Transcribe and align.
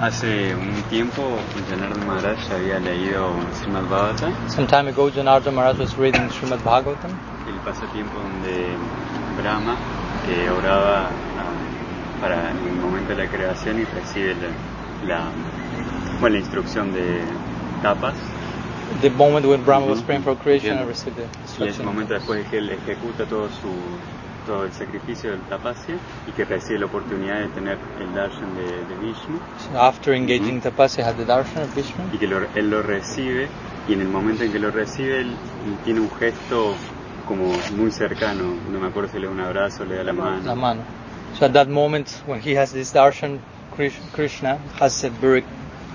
Hace 0.00 0.54
un 0.54 0.70
tiempo, 0.90 1.22
Janardhan 1.68 2.06
Maharaj 2.06 2.38
había 2.52 2.78
leído 2.78 3.30
Srimad 3.60 3.82
Bhagavatam, 3.90 4.32
Some 4.48 4.66
time 4.68 4.88
ago, 4.90 5.10
Janardhan 5.10 5.54
Maharaj 5.54 5.78
was 5.80 5.96
reading 5.98 6.28
Srimad 6.30 6.60
Bhagavatam. 6.62 7.10
el 7.48 7.54
pasatiempo 7.64 8.16
donde 8.20 8.76
Brahma, 9.42 9.76
que 10.24 10.48
oraba 10.50 11.08
ah, 11.08 12.20
para 12.20 12.50
el 12.52 12.72
momento 12.80 13.14
de 13.16 13.24
la 13.24 13.30
creación 13.30 13.80
y 13.80 13.84
recibe 13.86 14.34
la, 14.36 15.08
la, 15.08 15.24
bueno, 16.20 16.34
la 16.36 16.40
instrucción 16.40 16.92
de 16.92 17.20
tapas, 17.82 18.14
The 19.02 19.10
moment 19.10 19.44
when 19.46 19.62
Brahma 19.64 19.86
was 19.86 20.00
praying 20.00 20.22
for 20.22 20.34
creation 20.36 20.78
and 20.78 20.88
received 20.88 21.16
the 21.16 21.22
y 21.22 21.26
es 21.26 21.58
el 21.60 21.66
instruction. 21.66 21.86
momento 21.86 22.14
después 22.14 22.44
de 22.44 22.50
que 22.50 22.58
él 22.58 22.70
ejecuta 22.70 23.24
todo 23.26 23.48
su 23.48 23.68
todo 24.48 24.64
el 24.64 24.72
sacrificio 24.72 25.30
del 25.30 25.42
tapasya 25.42 25.96
y 26.26 26.32
que 26.32 26.44
recibe 26.46 26.78
la 26.80 26.86
oportunidad 26.86 27.40
de 27.40 27.48
tener 27.48 27.78
el 28.00 28.14
darshan 28.14 28.54
de, 28.56 28.64
de 28.86 28.94
Vishnu 28.96 29.38
So 29.58 29.78
after 29.78 30.14
engaging 30.14 30.56
Mhm. 30.56 30.62
tapasya, 30.62 31.04
had 31.04 31.16
the 31.16 31.26
darshan 31.26 31.64
of 31.64 31.74
Vishnu. 31.74 32.08
y 32.14 32.16
que 32.18 32.26
lo- 32.26 32.48
él 32.54 32.70
lo 32.70 32.82
recibe 32.82 33.50
y 33.86 33.92
en 33.92 34.00
el 34.00 34.08
momento 34.08 34.44
en 34.44 34.50
que 34.52 34.58
lo 34.58 34.70
recibe 34.70 35.20
él 35.20 35.36
tiene 35.84 36.00
un 36.00 36.10
gesto 36.18 36.76
como 37.26 37.58
muy 37.76 37.90
cercano, 37.90 38.54
no 38.72 38.80
me 38.80 38.86
acuerdo 38.86 39.10
si 39.12 39.18
le 39.18 39.26
da 39.26 39.32
un 39.32 39.40
abrazo, 39.40 39.84
le 39.84 39.96
da 39.96 40.04
la 40.04 40.14
mano. 40.14 40.46
La 40.46 40.54
mano. 40.54 40.82
So 41.38 41.44
at 41.44 41.52
that 41.52 41.68
moment, 41.68 42.08
when 42.26 42.40
he 42.40 42.54
has 42.56 42.72
this 42.72 42.90
darshan, 42.94 43.40
Krish- 43.76 44.00
Krishna 44.14 44.56
has 44.80 45.04
a 45.04 45.10
very 45.10 45.44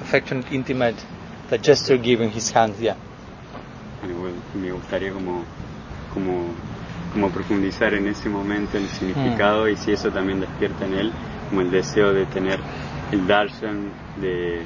affectionate, 0.04 0.52
intimate, 0.54 1.04
the 1.50 1.58
gesture 1.58 1.98
giving 1.98 2.30
his 2.30 2.52
hand. 2.52 2.76
Yeah. 2.80 2.98
Me 4.54 4.72
gustaría 4.72 5.12
como, 5.12 5.44
como, 6.14 6.54
como 7.14 7.30
profundizar 7.30 7.94
en 7.94 8.08
ese 8.08 8.28
momento, 8.30 8.78
en 8.78 8.84
el 8.84 8.90
significado 8.90 9.70
y 9.70 9.76
si 9.76 9.92
eso 9.92 10.10
también 10.12 10.40
despierta 10.40 10.86
en 10.86 10.94
él 10.96 11.14
como 11.50 11.62
el 11.62 11.72
deseo 11.72 12.14
de 12.14 12.26
tener 12.26 12.60
el 13.12 13.28
darshan 13.28 13.92
de, 14.20 14.64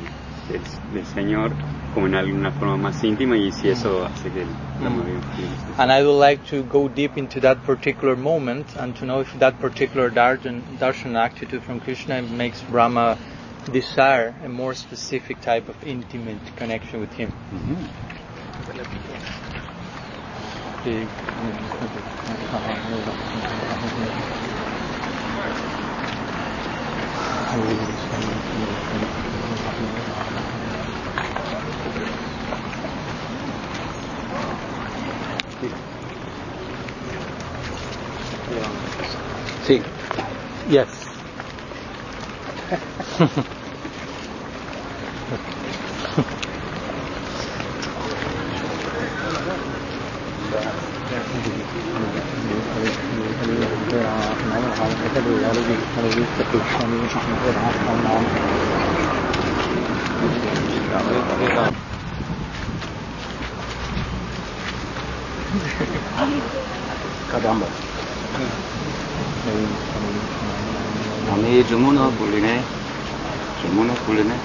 del, 0.94 1.06
Señor 1.06 1.52
como 1.94 2.08
en 2.08 2.16
alguna 2.16 2.52
forma 2.52 2.78
más 2.78 3.04
íntima 3.04 3.38
y 3.38 3.52
si 3.52 3.70
eso 3.70 4.06
hace 4.06 4.30
que 4.32 4.46
Mm. 4.80 4.84
Viharam- 4.84 5.80
And 5.80 5.92
I 5.92 6.04
would 6.04 6.20
like 6.20 6.44
to 6.52 6.64
go 6.64 6.88
deep 6.88 7.18
into 7.18 7.40
that 7.42 7.58
particular 7.66 8.16
moment 8.16 8.76
and 8.78 8.96
to 8.98 9.06
know 9.06 9.22
if 9.22 9.34
that 9.40 9.60
particular 9.60 10.12
darshan, 10.12 10.62
darshan 10.80 11.16
attitude 11.16 11.64
from 11.64 11.80
Krishna 11.80 12.22
makes 12.22 12.62
Brahma 12.62 13.18
desire 13.72 14.34
a 14.46 14.48
more 14.48 14.74
specific 14.76 15.42
type 15.42 15.68
of 15.68 15.76
intimate 15.84 16.40
connection 16.56 17.00
with 17.02 17.12
him. 17.14 17.32
big. 20.84 21.08
See. 39.64 39.84
Yes. 40.70 40.88
Caramba. 67.32 67.68
हमें 71.28 71.64
जमुना 71.70 72.06
बोलने 72.20 72.56
जमुना 73.62 73.94
बोलने 74.04 74.36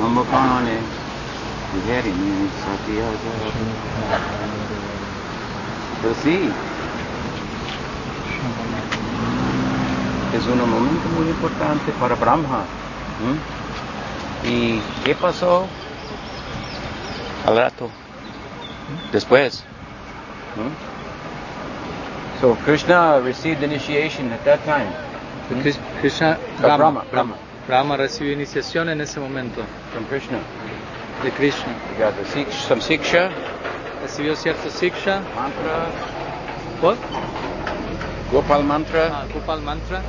हम 0.00 0.16
पाने 0.32 0.76
इधर 1.76 2.04
ही 2.16 2.48
साथी 2.60 2.94
आ 3.00 3.10
जाए 3.22 3.50
तो 6.02 6.12
सी 6.22 6.36
es 10.34 10.46
un 10.46 10.58
momento 10.58 11.08
muy 11.10 11.26
importante 11.28 11.92
para 11.92 12.14
Brahma. 12.14 12.64
¿m? 13.22 14.50
¿Y 14.50 14.80
qué 15.04 15.14
pasó? 15.14 15.66
Al 17.46 17.56
rato. 17.56 17.88
Después. 19.12 19.64
¿m? 20.56 20.70
So 22.40 22.56
Krishna 22.64 23.20
received 23.20 23.62
initiation 23.62 24.32
at 24.32 24.42
that 24.44 24.60
time. 24.64 24.90
Kris- 25.62 25.78
Krishna, 26.00 26.38
Brahma, 26.58 26.76
Brahma, 26.78 27.04
Brahma. 27.10 27.34
Brahma 27.68 27.96
recibió 27.96 28.32
iniciación 28.32 28.88
en 28.88 29.00
ese 29.00 29.20
momento 29.20 29.62
from 29.92 30.04
Krishna. 30.06 30.38
de 31.22 31.30
Krishna. 31.30 31.72
We 31.92 32.02
got 32.04 32.14
the 32.16 32.50
some 32.50 32.80
siksha, 32.80 33.30
Recibió 34.02 34.34
cierto 34.34 34.68
siksha. 34.70 35.20
mantra, 35.36 35.86
What? 36.80 36.96
Gopal 38.32 38.64
mantra, 38.64 39.06
Ah, 39.20 39.24
Gopal 39.32 39.60
mantra, 39.60 40.02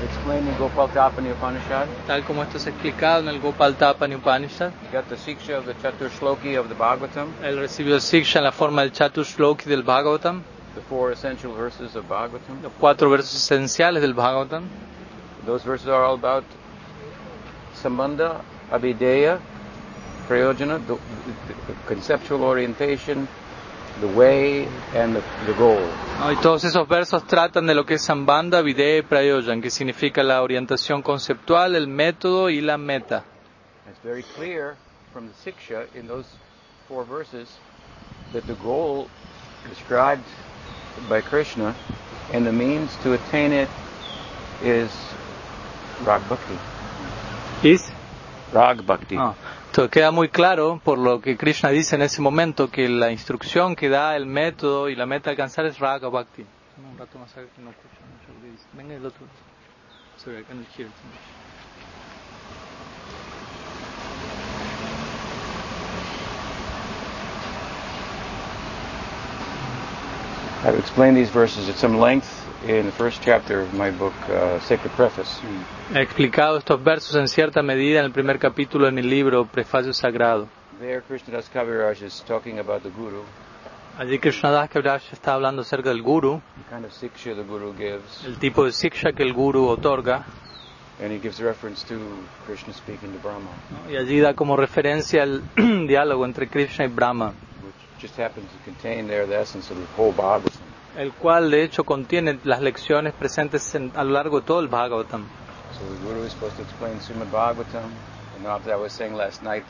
as 0.00 0.08
explained 0.08 0.48
in 0.48 0.56
Gopal 0.56 0.88
Tapani 0.88 1.30
Upanishad. 1.30 1.88
tal 2.06 2.24
como 2.24 2.42
esto 2.42 2.56
es 2.56 2.66
explicado 2.66 3.20
en 3.20 3.28
el 3.28 3.40
Gopal 3.40 3.72
Upanishad. 3.72 4.72
We 4.84 4.90
got 4.92 5.08
the 5.08 5.16
siksha 5.16 5.58
of 5.58 5.66
the 5.66 5.74
Chatur 5.74 6.08
Shloki 6.08 6.58
of 6.58 6.68
the 6.68 6.74
Bhagavatam, 6.74 7.32
Él 7.42 7.58
recibió 7.58 8.00
siksha 8.00 8.38
en 8.38 8.44
la 8.44 8.52
forma 8.52 8.82
del 8.82 8.92
Chatushloki 8.92 9.64
del 9.64 9.82
Bhagavatam, 9.82 10.42
the 10.74 10.80
four 10.82 11.10
essential 11.12 11.52
verses 11.52 11.96
of 11.96 12.06
Bhagavatam. 12.08 12.62
los 12.62 12.72
cuatro 12.78 13.10
versos 13.10 13.34
esenciales 13.34 14.00
del 14.00 14.14
Bhagavatam. 14.14 14.64
Those 15.44 15.64
verses 15.64 15.88
are 15.88 16.04
all 16.04 16.14
about 16.14 16.44
Sambandha, 17.74 18.40
Abhideya, 18.70 19.40
Prayojana, 20.28 20.78
the, 20.86 20.94
the 20.94 21.74
conceptual 21.86 22.44
orientation, 22.44 23.26
the 24.00 24.08
way, 24.08 24.66
and 24.94 25.14
the, 25.14 25.22
the 25.46 25.52
goal. 25.58 25.80
¿no? 26.18 26.32
Y 26.32 26.36
todos 26.36 26.64
esos 26.64 26.88
versos 26.88 27.26
tratan 27.26 27.66
de 27.66 27.74
lo 27.74 27.84
que 27.84 27.94
es 27.94 28.02
Sambandha, 28.02 28.62
Videya 28.62 28.98
y 28.98 29.02
Prayojan, 29.02 29.60
que 29.60 29.70
significa 29.70 30.22
la 30.22 30.42
orientación 30.42 31.02
conceptual, 31.02 31.76
el 31.76 31.86
método 31.86 32.50
y 32.50 32.60
la 32.60 32.78
meta. 32.78 33.24
It's 33.88 33.98
very 34.02 34.22
clear 34.22 34.76
from 35.12 35.28
the 35.28 35.34
Siksha 35.34 35.86
in 35.94 36.06
those 36.06 36.26
four 36.88 37.04
verses 37.04 37.48
that 38.32 38.46
the 38.46 38.54
goal 38.62 39.08
described 39.68 40.24
by 41.08 41.20
Krishna 41.20 41.74
and 42.32 42.46
the 42.46 42.52
means 42.52 42.96
to 43.02 43.12
attain 43.12 43.52
it 43.52 43.68
is 44.62 44.90
Rag 46.04 46.22
Bhakti. 46.28 46.58
¿Es? 47.62 47.90
Rag 48.52 48.86
Bhakti. 48.86 49.16
Ah, 49.18 49.34
entonces 49.70 49.92
queda 49.92 50.10
muy 50.10 50.28
claro 50.28 50.80
por 50.82 50.98
lo 50.98 51.20
que 51.20 51.36
Krishna 51.36 51.70
dice 51.70 51.94
en 51.94 52.02
ese 52.02 52.20
momento 52.20 52.72
que 52.72 52.88
la 52.88 53.12
instrucción 53.12 53.76
que 53.76 53.88
da 53.88 54.16
el 54.16 54.26
método 54.26 54.88
y 54.88 54.96
la 54.96 55.06
meta 55.06 55.30
alcanzar 55.30 55.64
es 55.64 55.78
Raga 55.78 56.08
Bhakti. 56.08 56.44
No 56.76 57.04
I 60.26 60.42
cannot 60.42 60.66
hear. 60.76 60.88
I've 70.64 70.78
explained 70.78 71.16
these 71.16 71.30
verses 71.30 71.68
at 71.68 71.76
some 71.76 71.98
length 71.98 72.39
in 72.66 72.86
the 72.86 72.92
first 72.92 73.22
chapter 73.22 73.60
of 73.60 73.72
my 73.74 73.90
book, 73.90 74.12
uh, 74.28 74.58
Sacred 74.60 74.92
Preface. 74.92 75.40
He 75.94 76.00
explicado 76.00 76.58
estos 76.58 76.82
versos 76.82 77.16
en 77.16 77.26
cierta 77.28 77.62
medida 77.62 78.00
en 78.00 78.04
el 78.06 78.12
primer 78.12 78.38
capítulo 78.38 78.86
de 78.86 78.92
mi 78.92 79.02
libro 79.02 79.46
Prefacio 79.46 79.92
Sagrado. 79.92 80.48
There, 80.78 81.02
Krishnadas 81.02 81.48
Kaviraj 81.50 82.02
is 82.02 82.22
talking 82.26 82.58
about 82.58 82.82
the 82.82 82.90
Guru, 82.90 83.22
Allí 83.98 84.18
Krishnadas 84.18 84.70
Kaviraj 84.70 85.12
está 85.12 85.34
hablando 85.34 85.62
acerca 85.62 85.90
del 85.90 86.00
Guru, 86.02 86.40
the 86.56 86.74
kind 86.74 86.84
of 86.86 86.92
Siksha 86.92 87.34
the 87.34 87.42
Guru 87.42 87.74
gives, 87.76 88.24
el 88.24 88.38
tipo 88.38 88.64
de 88.64 88.72
siksha 88.72 89.12
que 89.12 89.22
el 89.22 89.34
Guru 89.34 89.66
otorga, 89.68 90.24
and 91.02 91.12
he 91.12 91.18
gives 91.18 91.38
reference 91.40 91.82
to 91.86 91.98
Krishna 92.46 92.72
speaking 92.72 93.12
to 93.12 93.18
Brahma, 93.18 93.50
y 93.90 93.96
allí 93.96 94.20
da 94.20 94.32
como 94.34 94.56
referencia 94.56 95.22
el 95.22 95.42
diálogo 95.86 96.24
entre 96.24 96.48
Krishna 96.48 96.84
y 96.86 96.88
Brahma. 96.88 97.32
which 97.62 98.00
just 98.00 98.16
happens 98.18 98.46
to 98.52 98.58
contain 98.64 99.06
there 99.06 99.26
the 99.26 99.36
essence 99.38 99.70
of 99.70 99.76
the 99.78 99.86
whole 99.96 100.12
Bhagavatam. 100.14 100.69
El 101.00 101.12
cual 101.12 101.50
de 101.50 101.62
hecho 101.62 101.84
contiene 101.84 102.38
las 102.44 102.60
lecciones 102.60 103.14
presentes 103.14 103.74
en- 103.74 103.90
a 103.94 104.04
lo 104.04 104.10
largo 104.10 104.40
de 104.40 104.46
todo 104.46 104.60
el 104.60 104.68
Bhagavatam. 104.68 105.24
So 105.72 105.84
the 105.86 106.04
Guru 106.04 106.24
is 106.26 106.32
supposed 106.32 106.56
to 106.56 106.62
explain 106.62 107.00
Srimad 107.00 107.30
Bhagavatam, 107.30 107.88
and 108.36 108.46
as 108.46 108.66
I 108.66 108.76
was 108.76 108.92
saying 108.92 109.14
last 109.14 109.42
night, 109.42 109.64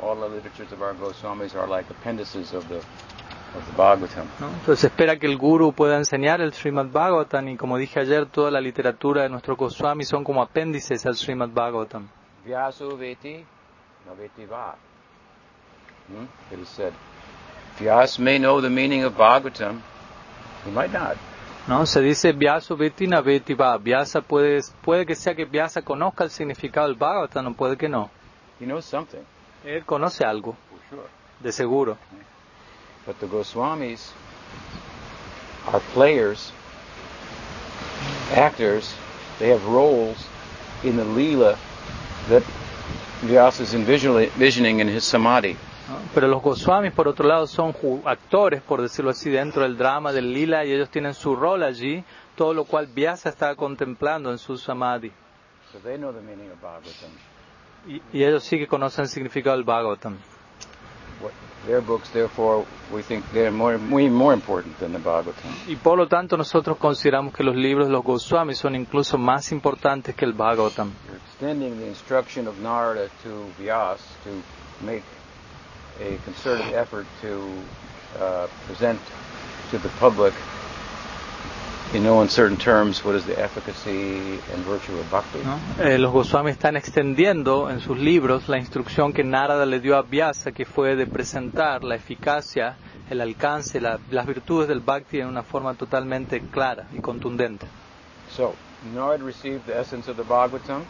all 0.00 0.14
the 0.14 0.28
literatures 0.28 0.70
of 0.72 0.80
our 0.80 0.94
Goswamis 0.94 1.56
are 1.56 1.66
like 1.66 1.90
appendices 1.90 2.52
of 2.54 2.68
the. 2.68 2.80
¿no? 4.40 4.48
Entonces 4.60 4.84
espera 4.84 5.18
que 5.18 5.26
el 5.26 5.38
Guru 5.38 5.72
pueda 5.72 5.96
enseñar 5.96 6.40
el 6.40 6.52
Srimad 6.52 6.86
Bhagavatam 6.92 7.48
y 7.48 7.56
como 7.56 7.78
dije 7.78 7.98
ayer, 8.00 8.26
toda 8.26 8.50
la 8.50 8.60
literatura 8.60 9.22
de 9.22 9.28
nuestro 9.30 9.56
Goswami 9.56 10.04
son 10.04 10.22
como 10.22 10.40
apéndices 10.42 11.04
al 11.06 11.16
Srimad 11.16 11.48
Bhagavatam. 11.48 12.06
Vyaso 12.44 12.96
veti 12.96 13.44
naveti 14.06 14.44
va. 14.44 14.76
Hmm? 16.08 16.26
It 16.54 16.60
is 16.60 16.68
said, 16.68 16.92
Vyas 17.80 18.18
may 18.20 18.38
know 18.38 18.60
the 18.60 18.70
meaning 18.70 19.02
of 19.04 19.14
Bhagavatam, 19.16 19.80
he 20.66 20.72
might 20.72 20.92
not. 20.92 21.16
¿no? 21.66 21.86
Se 21.86 22.00
dice 22.00 22.32
Vyasa 22.32 22.74
Vetina 22.74 23.20
Vetiva. 23.20 23.76
Vyasa 23.78 24.20
puede, 24.20 24.60
puede 24.82 25.06
que 25.06 25.14
sea 25.14 25.34
que 25.34 25.44
Vyasa 25.44 25.82
conozca 25.82 26.24
el 26.24 26.30
significado 26.30 26.88
del 26.88 26.96
Bhagavatam, 26.96 27.54
puede 27.54 27.76
que 27.76 27.88
no. 27.88 28.10
He 28.60 28.64
knows 28.64 28.84
something, 28.84 29.20
Él 29.64 29.84
conoce 29.84 30.24
algo, 30.24 30.56
for 30.70 30.78
sure. 30.88 31.08
de 31.40 31.52
seguro. 31.52 31.98
But 33.04 33.20
the 33.20 33.26
Goswamis 33.26 34.12
are 35.66 35.80
players, 35.92 36.52
actors. 38.32 38.94
They 39.38 39.50
have 39.50 39.64
roles 39.66 40.26
in 40.82 40.96
the 40.96 41.04
Leela 41.04 41.58
that 42.28 42.42
Vyasa 43.22 43.62
is 43.62 43.74
envisioning 43.74 44.80
in 44.80 44.88
his 44.88 45.04
Samadhi. 45.04 45.56
Pero 46.14 46.26
los 46.26 46.42
Goswamis, 46.42 46.92
por 46.92 47.06
otro 47.06 47.28
lado, 47.28 47.46
son 47.46 47.74
actores, 48.04 48.60
por 48.62 48.82
decirlo 48.82 49.10
así, 49.10 49.30
dentro 49.30 49.62
del 49.62 49.76
drama 49.76 50.12
del 50.12 50.32
lila 50.32 50.64
y 50.64 50.72
ellos 50.72 50.90
tienen 50.90 51.14
su 51.14 51.36
rol 51.36 51.62
allí, 51.62 52.04
todo 52.34 52.54
lo 52.54 52.64
cual 52.64 52.86
Vyasa 52.88 53.28
está 53.28 53.54
contemplando 53.54 54.30
en 54.30 54.38
su 54.38 54.56
samadhi. 54.56 55.12
So 55.72 55.78
they 55.80 55.96
know 55.96 56.12
the 56.12 56.20
meaning 56.20 56.50
of 56.50 56.60
Bhagavatam. 56.60 57.10
Y, 57.86 58.02
y 58.12 58.24
ellos 58.24 58.42
sí 58.44 58.58
que 58.58 58.66
conocen 58.66 59.02
el 59.04 59.08
significado 59.08 59.56
del 59.56 59.64
Bhagavatam. 59.64 60.16
What, 61.20 61.32
their 61.66 61.80
books, 61.80 62.10
therefore, 62.10 62.64
we 62.92 63.02
think 63.02 63.24
they're 63.32 63.50
more, 63.50 63.78
way 63.90 64.08
more 64.08 64.34
important 64.34 64.78
than 64.78 64.92
the 64.92 64.98
Bhagavatam. 64.98 65.52
Y 65.68 65.76
por 65.76 65.98
lo 65.98 66.08
tanto 66.08 66.36
nosotros 66.36 66.78
consideramos 66.78 67.32
que 67.32 67.44
los 67.44 67.54
libros 67.54 67.86
de 67.86 67.92
los 67.92 68.02
Goswamis 68.02 68.58
son 68.58 68.74
incluso 68.74 69.18
más 69.18 69.52
importantes 69.52 70.14
que 70.14 70.24
el 70.24 70.32
Bhagavatam. 70.32 70.90
You're 71.06 71.18
extending 71.18 71.78
the 71.78 71.86
instruction 71.86 72.48
of 72.48 72.58
Narada 72.58 73.08
to 73.22 73.46
to 74.24 74.84
make 74.84 75.02
a 76.00 76.16
concerted 76.24 76.74
effort 76.74 77.06
to 77.22 77.38
uh, 78.20 78.46
present 78.66 79.00
to 79.70 79.78
the 79.78 79.88
public 80.00 80.32
in 81.94 82.02
no 82.02 82.20
uncertain 82.20 82.56
terms 82.56 83.04
what 83.04 83.14
is 83.14 83.24
the 83.26 83.38
efficacy 83.40 84.40
and 84.52 84.64
virtue 84.64 84.92
of 84.98 85.08
bhakti. 85.10 85.38
¿no? 85.44 85.58
Eh, 85.84 85.98
los 85.98 86.12
Goswamis 86.12 86.52
están 86.52 86.76
extendiendo 86.76 87.70
en 87.70 87.80
sus 87.80 87.96
libros 87.98 88.48
la 88.48 88.58
instrucción 88.58 89.12
que 89.12 89.22
Narada 89.24 89.64
le 89.66 89.80
dio 89.80 89.96
a 89.96 90.02
Vyasa, 90.02 90.50
que 90.52 90.64
fue 90.64 90.96
de 90.96 91.06
presentar 91.06 91.84
la 91.84 91.94
eficacia, 91.94 92.76
el 93.08 93.20
alcance, 93.20 93.80
la- 93.80 93.98
las 94.10 94.26
virtudes 94.26 94.66
del 94.68 94.80
Bhakti 94.80 95.20
en 95.20 95.28
una 95.28 95.42
forma 95.44 95.74
totalmente 95.74 96.40
clara 96.40 96.86
y 96.92 96.98
contundente. 96.98 97.66
So, 98.30 98.54
Narada 98.92 99.24
received 99.24 99.64
the 99.66 99.78
essence 99.80 100.10
of 100.10 100.16
the 100.16 100.24
Bhagavatam 100.24 100.82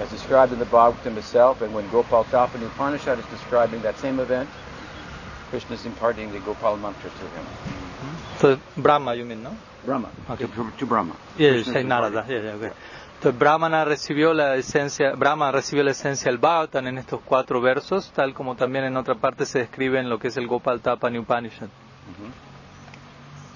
as 0.00 0.10
described 0.10 0.52
in 0.52 0.58
the 0.58 0.64
Bhagavatam 0.64 1.16
itself, 1.18 1.60
and 1.60 1.74
when 1.74 1.88
Gopal 1.90 2.24
Tapani 2.24 2.66
Upanishad 2.66 3.18
is 3.18 3.26
describing 3.26 3.82
that 3.82 3.98
same 3.98 4.18
event, 4.18 4.48
Krishna 5.50 5.74
is 5.74 5.84
imparting 5.84 6.32
the 6.32 6.40
Gopal 6.40 6.76
mantra 6.76 7.10
to 7.10 7.28
him. 7.28 7.44
Entonces, 8.36 8.58
Brahma, 8.76 9.14
you 9.14 9.24
mean, 9.24 9.42
¿no? 9.42 9.54
Brahma. 9.84 10.10
Okay. 10.30 10.46
To, 10.46 10.72
to 10.78 10.86
Brahma. 10.86 11.14
Yeah, 11.36 11.50
Krishna 11.50 11.72
say 11.72 11.80
is 11.80 11.86
Narada. 11.86 12.24
yeah, 12.28 12.42
yeah, 12.42 12.54
okay. 12.54 12.70
Entonces 13.16 13.38
Brahmana 13.38 13.84
recibió 13.84 14.32
la 14.32 14.56
esencia, 14.56 15.12
Brahma 15.12 15.52
recibió 15.52 15.84
la 15.84 15.90
esencia 15.90 16.30
del 16.30 16.38
Bhagavatam 16.38 16.86
en 16.86 16.96
estos 16.98 17.20
cuatro 17.22 17.60
versos, 17.60 18.10
tal 18.12 18.32
como 18.32 18.56
también 18.56 18.86
en 18.86 18.96
otra 18.96 19.16
parte 19.16 19.44
se 19.44 19.58
describe 19.58 20.00
en 20.00 20.08
lo 20.08 20.18
que 20.18 20.28
es 20.28 20.38
el 20.38 20.46
Gopal 20.46 20.80
Tapani 20.80 21.18
Upanishad. 21.18 21.68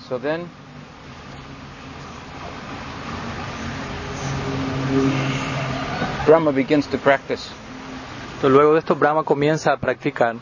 So 0.07 0.19
then, 0.19 0.47
Brahma 6.27 6.53
begins 6.53 6.87
to 6.89 6.99
practice. 6.99 7.51
Entonces 8.37 8.51
luego 8.51 8.73
de 8.75 8.79
esto 8.81 8.95
Brahma 8.97 9.25
comienza 9.25 9.73
a 9.73 9.77
practicar. 9.77 10.37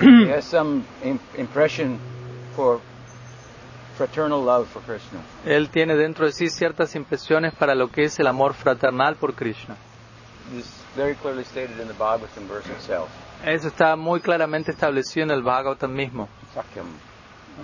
he 0.00 0.30
has 0.30 0.44
some 0.44 0.84
im- 1.02 1.18
impression 1.36 1.98
for 2.56 2.80
fraternal 3.96 4.42
love 4.42 4.66
for 4.68 4.82
Krishna. 4.82 5.20
Él 5.46 5.70
tiene 5.70 5.96
dentro 5.96 6.26
de 6.26 6.32
sí 6.32 6.48
ciertas 6.50 6.94
impresiones 6.96 7.54
para 7.54 7.74
lo 7.74 7.88
que 7.88 8.04
es 8.04 8.18
el 8.18 8.26
amor 8.26 8.54
fraternal 8.54 9.16
por 9.16 9.34
Krishna. 9.34 9.76
This 10.50 10.66
is 10.66 10.84
very 10.94 11.14
clearly 11.14 11.44
stated 11.44 11.80
in 11.80 11.88
the 11.88 11.94
Bhagavatam 11.94 12.46
verse 12.48 12.68
itself. 12.70 13.08
Eso 13.44 13.68
está 13.68 13.96
muy 13.96 14.20
claramente 14.20 14.72
establecido 14.72 15.24
en 15.24 15.30
el 15.30 15.42
Bhagavatam 15.42 15.92
mismo. 15.92 16.28
Sakyam. 16.54 16.86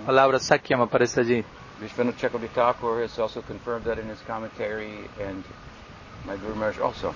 La 0.00 0.06
palabra 0.06 0.38
Sakyam 0.38 0.80
aparece 0.80 1.20
allí. 1.20 1.44
Vishwanath 1.80 2.16
Chakravarti 2.18 2.48
Thakur 2.54 3.02
has 3.02 3.18
also 3.18 3.42
confirmed 3.42 3.84
that 3.84 3.98
in 3.98 4.08
his 4.08 4.20
commentary, 4.26 5.08
and 5.20 5.44
my 6.26 6.36
Guru 6.36 6.54
Maharaj 6.54 6.78
also. 6.80 7.14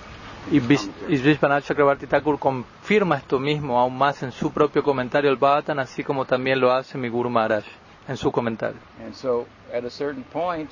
Y 0.51 0.59
Vis- 0.59 0.89
y 1.07 1.17
Vishwanath 1.17 1.65
Chakravarti 1.65 2.05
Thakur 2.07 2.37
confirma 2.37 3.17
esto 3.17 3.39
mismo 3.39 3.79
aún 3.79 3.97
más 3.97 4.21
en 4.21 4.31
su 4.31 4.51
propio 4.51 4.83
comentario 4.83 5.29
al 5.31 5.37
Bhagavatam, 5.37 5.79
así 5.79 6.03
como 6.03 6.25
también 6.25 6.59
lo 6.59 6.71
hace 6.71 6.97
mi 6.97 7.09
Guru 7.09 7.29
Maharaj 7.29 7.63
en 8.07 8.15
su 8.17 8.31
comentario. 8.31 8.77
And 9.03 9.13
so, 9.15 9.47
at 9.73 9.83
a 9.83 9.89
certain 9.89 10.23
point 10.23 10.69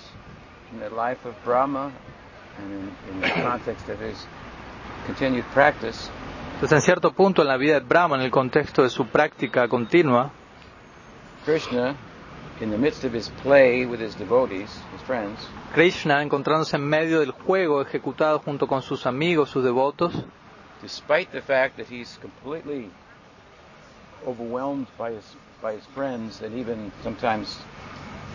in 0.71 0.80
the 0.80 0.89
life 0.89 1.27
of 1.27 1.33
Brahma, 1.44 1.85
and 2.59 2.71
in, 2.71 3.15
in 3.15 3.21
the 3.21 3.41
context 3.41 3.89
of 3.89 4.00
his 4.00 4.27
continued 5.07 5.45
practice, 5.53 6.12
Entonces, 6.56 6.77
en 6.77 6.81
cierto 6.83 7.12
punto 7.12 7.41
en 7.41 7.47
la 7.47 7.57
vida 7.57 7.74
de 7.74 7.80
Brahma, 7.85 8.15
en 8.15 8.21
el 8.21 8.31
contexto 8.31 8.83
de 8.83 8.89
su 8.89 9.07
práctica 9.07 9.68
continua, 9.68 10.30
Krishna, 11.45 11.95
in 12.63 12.71
the 12.71 12.77
midst 12.77 13.04
of 13.04 13.12
his 13.13 13.30
play 13.44 13.86
with 13.86 14.00
his 14.00 14.15
devotees, 14.15 14.69
his 14.94 15.01
friends, 15.06 15.38
Krishna, 15.74 16.21
encontrándose 16.21 16.75
en 16.75 16.88
medio 16.88 17.19
del 17.19 17.31
juego 17.31 17.81
ejecutado 17.81 18.39
junto 18.39 18.68
con 18.68 18.81
sus 18.81 19.06
amigos, 19.06 19.50
sus 19.50 19.63
devotos, 19.65 20.13
despite 20.81 21.30
the 21.31 21.42
fact 21.42 21.75
that 21.77 21.88
he's 21.89 22.18
completely 22.21 22.89
overwhelmed 24.25 24.88
by 24.98 25.12
his 25.12 25.36
by 25.62 25.74
his 25.74 25.86
friends 25.94 26.42
and 26.42 26.57
even 26.57 26.92
sometimes 27.04 27.60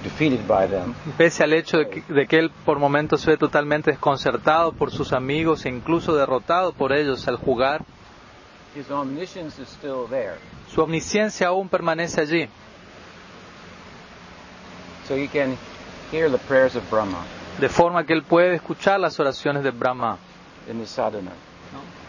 defeated 0.02 0.46
by 0.46 0.66
them, 0.68 0.94
pese 1.16 1.42
al 1.42 1.54
hecho 1.54 1.78
de 1.78 1.88
que, 1.88 2.02
de 2.12 2.26
que 2.26 2.38
él 2.38 2.50
por 2.66 2.78
momentos 2.78 3.22
se 3.22 3.30
ve 3.30 3.36
totalmente 3.38 3.90
desconcertado 3.90 4.72
por 4.72 4.90
sus 4.90 5.14
amigos 5.14 5.64
e 5.64 5.70
incluso 5.70 6.14
derrotado 6.14 6.72
por 6.72 6.92
ellos 6.92 7.26
al 7.28 7.36
jugar, 7.36 7.82
his 8.76 8.90
omniscience 8.90 9.60
is 9.60 9.68
still 9.68 10.06
there. 10.10 10.36
su 10.68 10.82
omnisciencia 10.82 11.48
aún 11.48 11.70
permanece 11.70 12.20
allí. 12.20 12.48
So 15.08 15.16
he 15.16 15.26
can 15.26 15.56
hear 16.12 16.30
the 16.30 16.38
prayers 16.38 16.76
of 16.76 16.88
Brahma 16.90 17.24
De 17.58 17.68
forma 17.68 18.04
que 18.04 18.12
él 18.14 18.22
puede 18.22 18.54
escuchar 18.54 19.00
las 19.00 19.18
oraciones 19.18 19.62
de 19.64 19.70
Brahma 19.70 20.18
in 20.70 20.80
his 20.80 20.90
sadhana, 20.90 21.32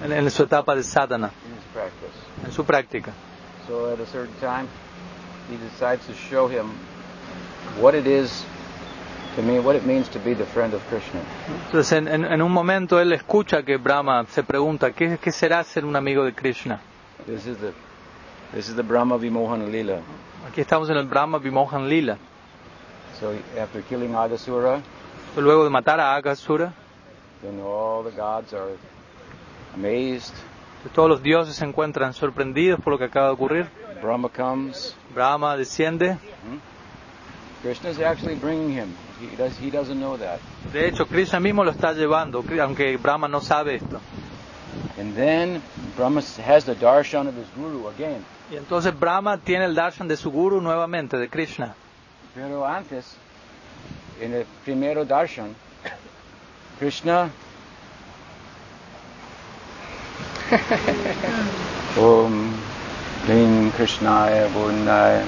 en, 0.04 0.12
en 0.12 0.30
su 0.30 0.44
etapa 0.44 0.76
de 0.76 0.84
sadhana, 0.84 1.32
in 1.48 1.58
his 1.58 1.64
practice. 1.74 2.46
en 2.46 2.52
su 2.52 2.64
práctica. 2.66 3.14
So 3.68 3.92
at 3.94 4.00
a 4.00 4.06
certain 4.06 4.34
time, 4.42 4.68
he 5.50 5.58
decides 5.58 6.06
to 6.08 6.14
show 6.14 6.48
him 6.50 6.72
what 7.82 7.96
it 7.96 8.06
is 8.06 8.46
to 9.36 9.42
me, 9.42 9.60
what 9.60 9.76
it 9.76 9.86
means 9.86 10.10
to 10.10 10.20
be 10.20 10.34
the 10.36 10.46
friend 10.46 10.74
of 10.74 10.82
Krishna. 10.90 11.22
Entonces 11.68 11.92
en, 11.94 12.08
en- 12.08 12.26
en 12.26 12.42
un 12.42 12.52
momento 12.52 13.00
él 13.00 13.14
escucha 13.14 13.64
que 13.64 13.78
Brahma 13.78 14.26
se 14.30 14.44
pregunta, 14.44 14.92
¿qué, 14.92 15.18
qué 15.22 15.32
será 15.32 15.64
ser 15.64 15.86
un 15.86 15.96
amigo 15.96 16.24
de 16.26 16.34
Krishna? 16.34 16.82
This 17.26 17.46
is 17.48 17.58
the 17.58 17.72
this 18.54 18.68
is 18.70 18.76
the 18.76 18.84
Brahma 18.84 19.18
Vimohana 19.18 19.66
Lila. 19.68 20.00
Aquí 20.48 20.62
estamos 20.62 20.90
en 20.90 20.98
el 20.98 21.06
Brahma 21.08 21.38
Vimohan 21.40 21.88
Lila. 21.88 22.18
So 23.20 23.38
after 23.58 23.82
killing 23.82 24.12
Agasura, 24.12 24.82
Luego 25.36 25.64
de 25.64 25.70
matar 25.70 26.00
a 26.00 26.16
Agasura, 26.16 26.74
then 27.42 27.60
all 27.62 28.04
the 28.04 28.12
gods 28.12 28.54
are 28.54 28.72
amazed. 29.76 30.34
todos 30.94 31.10
los 31.10 31.22
dioses 31.22 31.56
se 31.56 31.66
encuentran 31.66 32.14
sorprendidos 32.14 32.80
por 32.82 32.94
lo 32.94 32.98
que 32.98 33.06
acaba 33.06 33.28
de 33.28 33.34
ocurrir. 33.34 33.70
Brahma 34.02 34.30
comes. 34.30 34.96
Brahma 35.14 35.58
desciende. 35.58 36.18
Krishna 37.62 37.90
is 37.90 38.00
actually 38.00 38.36
bringing 38.36 38.72
him. 38.72 38.96
He 39.20 39.36
does 39.36 39.58
he 39.58 39.70
doesn't 39.70 40.00
know 40.00 40.18
that. 40.18 40.40
De 40.72 40.88
hecho, 40.88 41.06
Krishna 41.06 41.42
mismo 41.42 41.66
lo 41.66 41.72
está 41.72 41.94
llevando, 41.94 42.44
aunque 42.62 42.98
Brahma 42.98 43.28
no 43.28 43.42
sabe 43.42 43.76
esto. 43.76 44.00
And 44.98 45.14
then 45.16 45.62
Brahma 45.98 46.22
has 46.46 46.66
the 46.66 46.76
darshan 46.76 47.28
of 47.28 47.36
his 47.36 47.48
guru 47.56 47.90
again. 47.90 48.24
Y 48.50 48.56
entonces 48.56 48.98
Brahma 48.98 49.38
tiene 49.38 49.66
el 49.66 49.76
darshan 49.76 50.08
de 50.08 50.16
su 50.16 50.32
guru 50.32 50.62
nuevamente, 50.62 51.18
de 51.18 51.28
Krishna. 51.28 51.76
Pero 52.40 52.66
antes, 52.66 53.18
en 54.22 54.34
el 54.34 54.46
primero 54.64 55.04
darshan, 55.04 55.54
Krishna 56.80 57.30
Om 62.00 62.52
Lim 63.28 63.72
Krishnaya 63.72 64.48
Burnaya. 64.54 65.24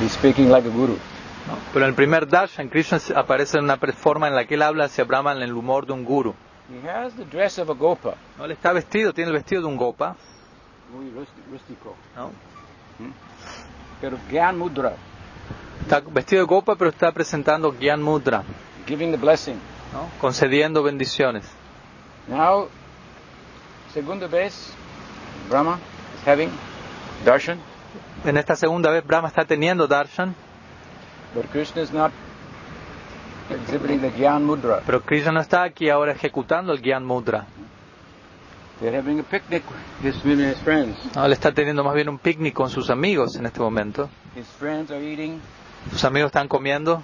He's 0.00 0.12
speaking 0.12 0.48
like 0.50 0.66
a 0.66 0.70
guru. 0.70 0.94
¿no? 0.94 1.58
Pero 1.74 1.84
en 1.84 1.90
el 1.90 1.94
primer 1.94 2.26
darshan, 2.26 2.68
Krishna 2.70 2.98
aparece 3.14 3.58
en 3.58 3.64
una 3.64 3.76
forma 3.76 4.28
en 4.28 4.34
la 4.34 4.46
que 4.46 4.54
él 4.54 4.62
habla 4.62 4.84
hacia 4.86 5.04
Brahma 5.04 5.32
en 5.32 5.42
el 5.42 5.52
humor 5.52 5.86
de 5.86 5.92
un 5.92 6.04
guru. 6.04 6.34
He 6.70 6.88
has 6.88 7.14
the 7.16 7.24
dress 7.26 7.58
of 7.58 7.68
a 7.68 7.74
gopa, 7.74 8.14
¿no? 8.38 8.46
Él 8.46 8.52
está 8.52 8.72
vestido, 8.72 9.12
tiene 9.12 9.28
el 9.30 9.36
vestido 9.36 9.60
de 9.62 9.68
un 9.68 9.76
gopa, 9.76 10.16
muy 10.92 11.10
rústi- 11.10 11.44
rústico. 11.52 11.94
¿no? 12.16 12.30
Pero 14.00 14.18
Gyan 14.30 14.58
Mudra, 14.58 14.96
está 15.86 16.00
vestido 16.00 16.42
de 16.42 16.46
gopa, 16.48 16.74
pero 16.74 16.90
está 16.90 17.12
presentando 17.12 17.72
Gyan 17.78 18.02
Mudra, 18.02 18.42
giving 18.86 19.12
the 19.12 19.16
blessing. 19.16 19.54
¿no? 19.92 20.08
concediendo 20.20 20.82
bendiciones. 20.82 21.44
Now, 22.26 22.68
segunda 23.94 24.26
vez, 24.26 24.72
Brahma 25.48 25.78
is 26.18 26.26
having 26.26 26.50
darshan, 27.24 27.60
En 28.24 28.36
esta 28.36 28.56
segunda 28.56 28.90
vez 28.90 29.06
Brahma 29.06 29.28
está 29.28 29.44
teniendo 29.44 29.86
darshan, 29.86 30.34
but 31.34 31.46
Krishna 31.52 31.82
is 31.82 31.92
not 31.92 32.10
exhibiting 33.48 34.00
the 34.00 34.10
Gyan 34.10 34.44
Mudra. 34.44 34.82
pero 34.84 35.02
Krishna 35.02 35.30
no 35.30 35.40
está 35.40 35.62
aquí 35.62 35.88
ahora 35.88 36.12
ejecutando 36.12 36.72
el 36.72 36.82
Gyan 36.82 37.04
Mudra. 37.04 37.46
They're 38.80 38.94
having 38.94 39.20
a 39.20 39.22
picnic, 39.22 39.62
with 40.02 40.38
his 40.38 40.58
friends. 40.58 40.98
No, 41.14 41.24
él 41.24 41.32
está 41.32 41.52
teniendo 41.52 41.82
más 41.82 41.94
bien 41.94 42.08
un 42.10 42.18
picnic 42.18 42.52
con 42.52 42.68
sus 42.68 42.90
amigos 42.90 43.36
en 43.36 43.46
este 43.46 43.60
momento. 43.60 44.10
His 44.34 44.46
friends 44.58 44.90
are 44.90 45.00
eating. 45.00 45.40
Sus 45.92 46.04
amigos 46.04 46.28
están 46.28 46.48
comiendo. 46.48 47.02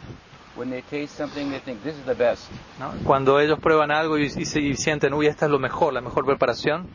When 0.55 0.71
they 0.71 0.83
taste 0.83 1.17
something, 1.17 1.49
they 1.51 1.61
think 1.61 1.83
this 1.83 1.95
is 1.97 2.05
the 2.05 2.15
best. 2.15 2.51
¿no? 2.79 2.93
Cuando 3.05 3.41
ellos 3.41 3.59
prueban 3.59 3.91
algo 3.91 4.19
y, 4.19 4.25
y 4.25 4.45
se- 4.45 4.61
y 4.61 4.75
sienten, 4.77 5.15
uy, 5.15 5.27
esta 5.27 5.47
es 5.47 5.51
lo 5.51 5.59
mejor, 5.59 5.95
la 5.95 6.01
mejor 6.03 6.27
preparación, 6.27 6.87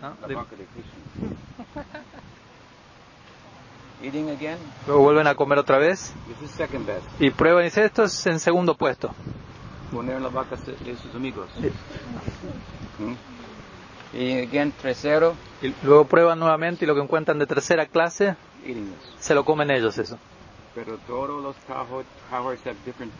¿no? 0.00 0.14
luego 4.86 5.02
vuelven 5.02 5.26
a 5.26 5.34
comer 5.34 5.58
otra 5.58 5.78
vez 5.78 6.14
y 7.18 7.30
prueban 7.30 7.62
y 7.62 7.64
dicen, 7.64 7.84
esto 7.84 8.04
es 8.04 8.26
en 8.26 8.38
segundo 8.40 8.74
puesto. 8.74 9.10
Poner 9.92 10.16
en 10.16 10.22
la 10.22 10.28
boca 10.28 10.56
de 10.56 10.96
sus 10.96 11.14
amigos. 11.14 11.48
¿Mm? 12.98 13.14
Y 15.62 15.74
luego 15.82 16.04
prueban 16.06 16.38
nuevamente 16.38 16.84
y 16.84 16.88
lo 16.88 16.94
que 16.94 17.02
encuentran 17.02 17.38
de 17.38 17.46
tercera 17.46 17.86
clase, 17.86 18.36
eating 18.64 18.86
this. 18.92 19.14
se 19.18 19.34
lo 19.34 19.44
comen 19.44 19.70
ellos 19.70 19.96
eso. 19.98 20.18
Pero 20.74 20.98
todos 21.06 21.42
los 21.42 21.56
cohort- 21.68 22.04
cohorts 22.30 22.64
have 22.66 22.76
different 22.84 23.12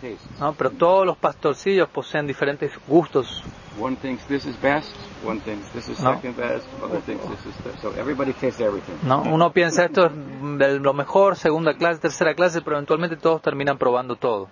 tastes. 0.00 0.40
¿no? 0.40 0.52
Pero 0.54 0.70
todos 0.72 1.06
los 1.06 1.16
pastorcillos 1.16 1.88
poseen 1.88 2.26
diferentes 2.26 2.72
gustos. 2.88 3.42
One 3.78 3.96
thinks 3.96 4.24
this 4.26 4.44
is 4.46 4.60
best, 4.60 4.90
one 5.24 5.38
thinks 5.40 5.68
this 5.72 5.88
is 5.88 6.00
No. 6.00 6.14
second 6.14 6.36
best, 6.36 6.66
other 6.82 7.00
thinks 7.02 7.22
this 7.28 7.46
is 7.46 7.54
third. 7.62 7.78
So 7.80 7.92
everybody 8.00 8.32
tastes 8.32 8.60
everything. 8.60 8.94
¿no? 9.06 9.22
Uno 9.22 9.52
piensa 9.52 9.84
esto 9.84 10.06
es 10.06 10.80
lo 10.80 10.92
mejor, 10.94 11.36
segunda 11.36 11.74
clase, 11.74 12.00
tercera 12.00 12.34
clase, 12.34 12.60
pero 12.62 12.76
eventualmente 12.76 13.16
todos 13.16 13.40
terminan 13.42 13.76
probando 13.78 14.16
todo. 14.16 14.48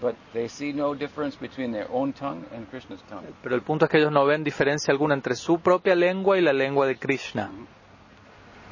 But 0.00 0.14
they 0.32 0.48
see 0.48 0.72
no 0.72 0.94
difference 0.94 1.36
between 1.38 1.72
their 1.72 1.86
own 1.92 2.12
tongue 2.14 2.44
and 2.56 2.66
Krishna's 2.70 3.02
tongue. 3.10 3.26
Pero 3.42 3.54
el 3.54 3.62
punto 3.62 3.84
es 3.84 3.90
que 3.90 3.98
ellos 3.98 4.10
no 4.12 4.24
ven 4.24 4.42
diferencia 4.42 4.90
alguna 4.90 5.14
entre 5.14 5.34
su 5.36 5.58
propia 5.60 5.94
lengua 5.94 6.38
y 6.38 6.40
la 6.40 6.52
lengua 6.54 6.86
de 6.86 6.96
Krishna. 6.96 7.50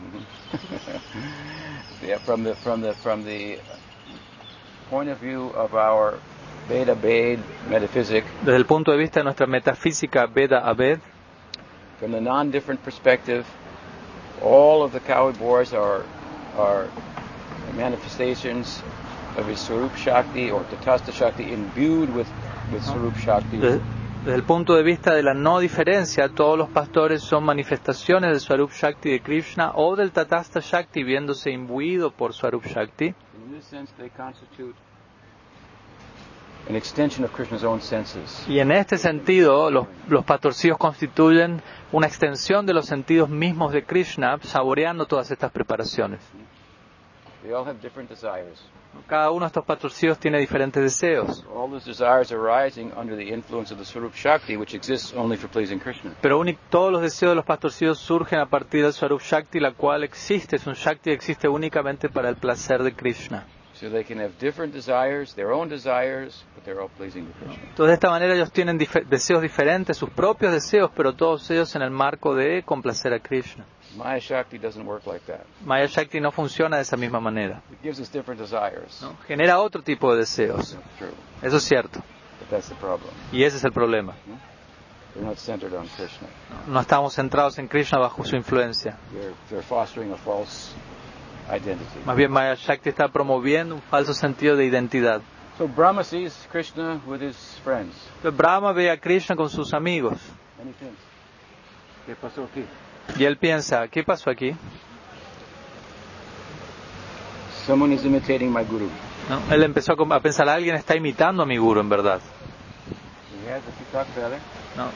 Mm-hmm. 0.01 0.97
Yeah, 2.03 2.17
from 2.17 2.45
the 2.45 2.55
from 2.55 2.81
the 2.81 2.95
from 2.95 3.25
the 3.25 3.59
point 4.89 5.11
of 5.11 5.19
view 5.19 5.49
of 5.49 5.75
our 5.75 6.19
Veda 6.67 6.95
Bade 6.95 7.41
metaphysic, 7.69 8.25
Desde 8.43 8.57
el 8.57 8.65
punto 8.65 8.93
de 8.93 8.97
vista 8.99 9.21
de 9.21 9.25
nuestra 9.25 9.47
metafísica 9.47 10.27
Veda 10.27 10.67
Abed, 10.67 11.01
from 11.99 12.13
the 12.13 12.21
non-different 12.21 12.83
perspective, 12.83 13.47
all 14.43 14.83
of 14.83 14.93
the 14.93 15.01
coward 15.01 15.39
boars 15.39 15.75
are 15.75 16.07
are 16.57 16.89
manifestations 17.77 18.83
of 19.37 19.47
his 19.47 19.61
Swarup 19.61 19.95
Shakti 19.95 20.51
or 20.51 20.65
Tatasta 20.65 21.13
Shakti 21.13 21.53
imbued 21.53 22.09
with 22.15 22.31
with 22.73 22.83
Swarup 22.83 23.17
Shakti. 23.17 23.59
desde, 23.59 23.83
desde 24.25 24.35
el 24.35 24.43
punto 24.43 24.75
de 24.75 24.83
vista 24.83 25.15
de 25.15 25.23
la 25.23 25.33
no 25.33 25.59
diferencia, 25.61 26.29
todos 26.29 26.59
los 26.59 26.69
pastores 26.69 27.23
son 27.23 27.43
manifestaciones 27.45 28.31
del 28.31 28.41
Swarup 28.41 28.71
Shakti 28.71 29.11
de 29.11 29.21
Krishna 29.23 29.73
o 29.75 29.97
del 29.97 30.13
Tatasta 30.13 30.61
Shakti 30.61 31.03
viéndose 31.03 31.51
imbuido 31.51 32.11
por 32.11 32.35
Swarup 32.35 32.65
Shakti. 32.67 33.15
Y 38.49 38.59
en 38.59 38.71
este 38.73 38.99
sentido, 38.99 39.71
los, 39.71 39.87
los 40.09 40.25
pastorcillos 40.25 40.77
constituyen 40.77 41.63
una 41.91 42.07
extensión 42.07 42.67
de 42.67 42.75
los 42.75 42.85
sentidos 42.87 43.31
mismos 43.31 43.73
de 43.73 43.85
Krishna, 43.85 44.39
saboreando 44.43 45.07
todas 45.07 45.31
estas 45.31 45.51
preparaciones. 45.51 46.21
They 47.43 47.53
all 47.53 47.65
have 47.65 47.81
different 47.81 48.11
desires. 48.11 48.61
Cada 49.07 49.31
uno 49.31 49.41
de 49.41 49.47
estos 49.47 49.65
pastorcillos 49.65 50.19
tiene 50.19 50.39
diferentes 50.39 50.83
deseos, 50.83 51.47
All 51.55 51.71
those 51.71 51.87
desires 51.87 52.33
arising 52.33 52.93
under 52.97 53.17
the 53.17 53.33
influence 53.33 53.73
of 53.73 53.79
the 53.79 53.85
Swarup 53.85 54.15
Shakti, 54.15 54.57
which 54.57 54.75
exists 54.75 55.15
only 55.15 55.37
for 55.37 55.49
pleasing 55.49 55.79
Krishna. 55.79 56.13
pero 56.21 56.43
todos 56.69 56.93
los 56.93 57.01
deseos 57.01 57.31
de 57.31 57.37
los 57.37 57.45
pastorcillos 57.45 57.99
surgen 57.99 58.41
a 58.41 58.47
partir 58.47 58.83
del 58.83 58.93
Swarup 58.93 59.23
Shakti, 59.23 59.61
la 59.61 59.73
cual 59.73 60.03
existe, 60.05 60.57
es 60.57 60.67
un 60.67 60.75
Shakti 60.75 61.11
que 61.11 61.15
existe 61.15 61.49
únicamente 61.49 62.09
para 62.09 62.29
el 62.29 62.37
placer 62.37 62.83
de 62.83 62.93
Krishna. 62.93 63.47
So 63.81 63.89
they 63.89 64.05
can 64.05 64.19
have 64.19 64.33
different 64.39 64.75
desires, 64.75 65.35
their 65.35 65.53
own 65.53 65.71
desires, 65.71 66.45
but 66.55 66.65
they're 66.67 66.83
all 66.83 66.91
pleasing 66.99 67.27
to 67.27 67.33
Krishna. 67.33 67.63
Entonces, 67.71 67.87
de 67.87 67.95
esta 67.95 68.11
manera 68.11 68.35
ellos 68.35 68.53
tienen 68.53 68.79
dife- 68.79 69.07
deseos 69.09 69.41
diferentes, 69.41 69.97
sus 69.97 70.11
propios 70.11 70.53
deseos, 70.53 70.91
pero 70.95 71.15
todos 71.15 71.51
ellos 71.51 71.75
en 71.77 71.81
el 71.83 71.91
marco 71.91 72.35
de 72.35 72.63
complacer 72.63 73.15
a 73.15 73.21
Krishna. 73.21 73.65
Maya 73.97 74.19
Shakti 74.21 74.59
doesn't 74.59 74.87
work 74.87 75.07
like 75.07 75.25
that. 75.27 75.47
Maya 75.65 75.87
Shakti 75.87 76.21
no 76.21 76.31
funciona 76.31 76.77
de 76.77 76.83
esa 76.83 76.99
misma 76.99 77.21
manera. 77.21 77.63
It 77.73 77.83
gives 77.83 77.99
us 78.01 78.11
different 78.13 78.39
desires. 78.39 79.01
¿no? 79.01 79.17
Genera 79.27 79.59
otro 79.59 79.83
tipo 79.83 80.13
de 80.13 80.19
deseos. 80.21 80.77
True. 80.99 81.11
Eso 81.41 81.57
es 81.57 81.63
cierto. 81.65 82.01
But 82.39 82.51
that's 82.51 82.69
the 82.69 82.75
problem. 82.75 83.11
Y 83.33 83.45
ese 83.45 83.57
es 83.57 83.65
el 83.65 83.73
problema. 83.73 84.13
They're 85.15 85.27
not 85.27 85.39
centered 85.39 85.73
on 85.75 85.89
Krishna. 85.97 86.29
No 86.69 86.81
estamos 86.81 87.15
centrados 87.15 87.59
en 87.59 87.67
Krishna 87.67 87.99
bajo 87.99 88.25
su 88.25 88.37
influencia. 88.37 88.99
They're, 89.13 89.33
they're 89.49 89.63
fostering 89.67 90.13
a 90.13 90.17
false 90.17 90.73
identity. 91.57 92.01
Más 92.05 92.17
bien 92.17 92.31
Maya 92.31 92.55
Shakti 92.55 92.91
está 92.91 93.09
promoviendo 93.09 93.75
un 93.75 93.83
falso 93.83 94.15
sentido 94.15 94.57
de 94.57 94.65
identidad. 94.67 95.21
So 95.59 95.69
Brahma 95.69 96.05
sees 96.05 96.49
Krishna 96.51 97.01
with 97.07 97.21
his 97.21 97.37
friends. 97.63 97.95
Entonces, 98.17 98.37
Brahma 98.37 98.73
ve 98.73 98.91
a 98.91 98.99
Krishna 98.99 99.37
con 99.37 99.51
sus 99.51 99.75
amigos 99.75 100.15
And 100.61 100.71
he 100.71 100.73
thinks, 100.75 101.01
¿qué 102.07 102.15
pasó 102.15 102.45
aquí? 102.45 102.65
y 103.19 103.25
él 103.25 103.37
piensa, 103.37 103.89
¿qué 103.89 104.05
pasó 104.05 104.31
aquí? 104.31 104.55
Someone 107.67 107.95
is 107.95 108.05
imitating 108.05 108.53
my 108.53 108.65
guru. 108.65 108.89
¿No? 109.29 109.55
Él 109.55 109.63
empezó 109.63 109.93
a 109.93 110.21
pensar, 110.21 110.49
alguien 110.49 110.77
está 110.77 110.97
imitando 110.97 111.43
a 111.43 111.47
mi 111.47 111.57
guru 111.57 111.81
en 111.81 111.89
verdad. 111.89 112.21
He 113.47 113.53
has 113.53 113.63
a 113.95 114.29
¿no? 114.77 114.91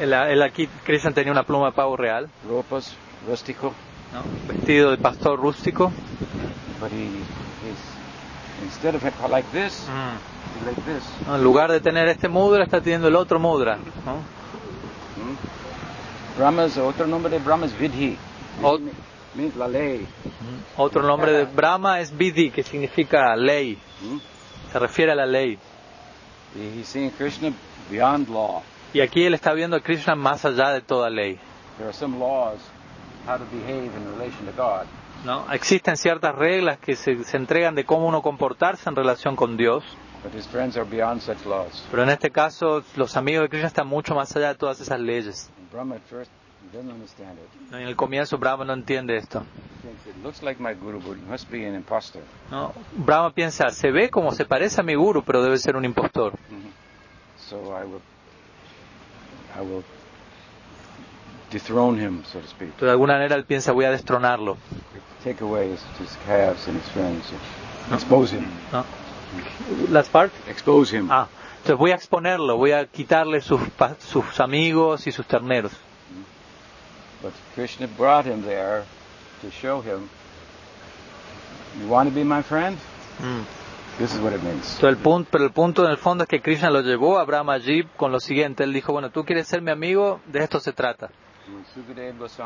Él, 0.00 0.12
él 0.12 0.42
aquí, 0.42 0.66
Krishna 0.84 1.12
tenía 1.12 1.32
una 1.32 1.44
pluma 1.44 1.66
de 1.66 1.72
pavo 1.72 1.96
real, 1.96 2.28
ropas, 2.48 2.96
rústico, 3.26 3.72
¿no? 4.14 4.22
vestido 4.52 4.90
de 4.92 4.96
pastor 4.98 5.38
rústico. 5.38 5.92
but 6.80 6.90
he 6.90 7.04
is, 7.04 7.78
instead 8.62 8.94
of 8.94 9.04
it 9.04 9.12
like 9.30 9.46
this, 9.52 9.86
he's 10.58 10.66
like 10.66 10.80
this. 10.86 11.02
¿no? 11.26 11.36
En 11.36 11.42
lugar 11.44 11.70
de 11.70 11.80
tener 11.80 12.08
este 12.08 12.28
mudra, 12.28 12.64
está 12.64 12.80
teniendo 12.80 13.08
el 13.08 13.16
otro 13.16 13.38
mudra. 13.38 13.76
¿no? 13.76 14.14
Hmm? 15.16 16.38
Brahma's, 16.38 16.76
otro 16.78 17.06
nombre 17.06 17.30
de 17.30 17.38
Brahma 17.38 17.66
es 17.66 17.78
Vidhi. 17.78 18.16
Ot- 18.62 18.80
means 19.34 19.56
la 19.56 19.68
ley. 19.68 20.06
Otro 20.76 21.02
nombre 21.02 21.32
de 21.32 21.44
Brahma 21.44 22.00
es 22.00 22.16
Vidhi, 22.16 22.50
que 22.50 22.62
significa 22.62 23.34
ley. 23.36 23.78
Hmm? 24.00 24.18
Se 24.72 24.78
refiere 24.78 25.12
a 25.12 25.14
la 25.14 25.26
ley. 25.26 25.58
He's 26.56 26.86
seeing 26.88 27.10
Krishna 27.10 27.52
beyond 27.90 28.28
law. 28.28 28.62
Y 28.92 29.00
aquí 29.00 29.24
él 29.24 29.34
está 29.34 29.52
viendo 29.54 29.76
a 29.76 29.80
Krishna 29.80 30.14
más 30.14 30.44
allá 30.44 30.70
de 30.70 30.80
toda 30.80 31.10
ley. 31.10 31.38
There 31.78 31.88
are 31.88 31.92
some 31.92 32.18
laws 32.18 32.60
how 33.26 33.36
to 33.38 33.44
behave 33.52 33.90
in 33.96 34.04
relation 34.18 34.46
to 34.46 34.52
God. 34.52 34.86
¿no? 35.24 35.50
Existen 35.52 35.96
ciertas 35.96 36.34
reglas 36.34 36.78
que 36.78 36.96
se, 36.96 37.24
se 37.24 37.36
entregan 37.36 37.74
de 37.74 37.84
cómo 37.84 38.06
uno 38.06 38.20
comportarse 38.22 38.88
en 38.88 38.96
relación 38.96 39.36
con 39.36 39.56
Dios, 39.56 39.82
But 40.22 40.32
his 40.34 40.46
friends 40.46 40.76
are 40.76 40.86
beyond 40.88 41.20
such 41.20 41.44
laws. 41.44 41.86
pero 41.90 42.02
en 42.02 42.08
este 42.10 42.30
caso 42.30 42.82
los 42.96 43.16
amigos 43.16 43.42
de 43.42 43.48
Krishna 43.50 43.68
están 43.68 43.86
mucho 43.86 44.14
más 44.14 44.34
allá 44.36 44.48
de 44.48 44.54
todas 44.54 44.80
esas 44.80 44.98
leyes. 45.00 45.50
And 45.58 45.70
Brahma 45.70 45.96
at 45.96 46.02
first 46.08 46.30
doesn't 46.72 46.90
understand 46.90 47.38
it. 47.38 47.70
¿no? 47.70 47.78
En 47.78 47.86
el 47.88 47.94
comienzo 47.96 48.38
Brahma 48.38 48.64
no 48.64 48.72
entiende 48.72 49.16
esto. 49.18 49.40
He 49.40 49.86
thinks 49.88 50.06
it 50.06 50.22
looks 50.24 50.42
like 50.42 50.60
my 50.62 50.72
guru, 50.74 50.98
but 51.00 51.16
he 51.18 51.30
must 51.30 51.50
be 51.50 51.66
an 51.68 51.74
impostor. 51.74 52.22
¿no? 52.50 52.72
Brahma 52.96 53.32
piensa, 53.34 53.68
se 53.70 53.90
ve 53.90 54.08
como 54.08 54.32
se 54.32 54.46
parece 54.46 54.80
a 54.80 54.84
mi 54.84 54.94
guru, 54.94 55.22
pero 55.22 55.42
debe 55.42 55.58
ser 55.58 55.76
un 55.76 55.84
impostor. 55.84 56.32
So 57.36 57.56
I 57.78 57.84
will, 57.84 58.00
I 59.54 59.60
will 59.60 59.84
dethrone 61.54 61.98
him, 61.98 62.24
so 62.24 62.40
to 62.40 62.48
speak. 62.48 62.76
De 62.78 62.90
alguna 62.90 63.14
manera 63.14 63.36
él 63.36 63.44
piensa, 63.44 63.72
voy 63.72 63.84
a 63.84 63.90
destronarlo. 63.90 64.58
Take 65.22 65.42
away 65.42 65.70
his, 65.72 65.80
his 66.00 66.18
calves 66.26 66.66
and 66.68 66.76
his 66.76 66.88
friends. 66.90 67.24
Expose 67.92 68.32
him. 68.32 68.44
¿no? 68.72 68.84
Las 69.90 70.08
partes. 70.08 70.38
Expose 70.48 70.92
him. 70.96 71.08
Ah, 71.10 71.28
entonces 71.58 71.78
voy 71.78 71.92
a 71.92 71.94
exponerlo, 71.94 72.56
voy 72.56 72.72
a 72.72 72.86
quitarle 72.86 73.40
sus, 73.40 73.60
sus 74.00 74.40
amigos 74.40 75.06
y 75.06 75.12
sus 75.12 75.26
terneros. 75.26 75.72
But 77.22 77.32
Krishna 77.54 77.86
brought 77.86 78.26
him 78.26 78.42
there 78.42 78.84
to 79.40 79.50
show 79.50 79.80
him, 79.80 80.10
you 81.80 81.88
want 81.88 82.08
to 82.10 82.14
be 82.14 82.24
my 82.24 82.42
friend? 82.42 82.76
This 83.98 84.12
is 84.12 84.20
what 84.20 84.34
it 84.34 84.42
means. 84.42 84.74
Entonces, 84.74 84.82
el 84.82 84.96
punto, 84.96 85.28
pero 85.30 85.44
el 85.44 85.52
punto 85.52 85.84
en 85.84 85.90
el 85.90 85.98
fondo 85.98 86.24
es 86.24 86.28
que 86.28 86.42
Krishna 86.42 86.68
lo 86.68 86.82
llevó 86.82 87.18
a 87.18 87.24
Brahma 87.24 87.56
Jeep 87.58 87.94
con 87.96 88.12
lo 88.12 88.18
siguiente. 88.20 88.64
Él 88.64 88.72
dijo, 88.72 88.92
bueno, 88.92 89.10
tú 89.10 89.24
quieres 89.24 89.46
ser 89.46 89.62
mi 89.62 89.70
amigo, 89.70 90.20
de 90.26 90.42
esto 90.42 90.60
se 90.60 90.72
trata. 90.72 91.10
Entonces, 91.46 92.38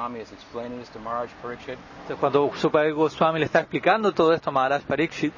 cuando 2.19 2.51
Sukadeva 2.57 2.95
Goswami 2.95 3.39
le 3.39 3.45
está 3.47 3.61
explicando 3.61 4.13
todo 4.13 4.33
esto 4.33 4.51
a 4.51 4.53
Maharaj 4.53 4.83
Parikshit. 4.83 5.33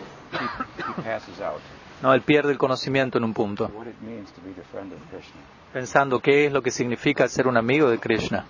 No, 2.02 2.14
él 2.14 2.22
pierde 2.22 2.52
el 2.52 2.58
conocimiento 2.58 3.18
en 3.18 3.24
un 3.24 3.34
punto, 3.34 3.70
what 3.74 3.86
it 3.86 4.00
means 4.00 4.32
to 4.32 4.40
be 4.40 4.52
the 4.54 4.62
friend 4.62 4.90
of 4.92 4.98
Krishna. 5.10 5.40
pensando 5.72 6.20
qué 6.20 6.46
es 6.46 6.52
lo 6.52 6.62
que 6.62 6.70
significa 6.70 7.28
ser 7.28 7.46
un 7.46 7.58
amigo 7.58 7.90
de 7.90 7.98
Krishna. 7.98 8.46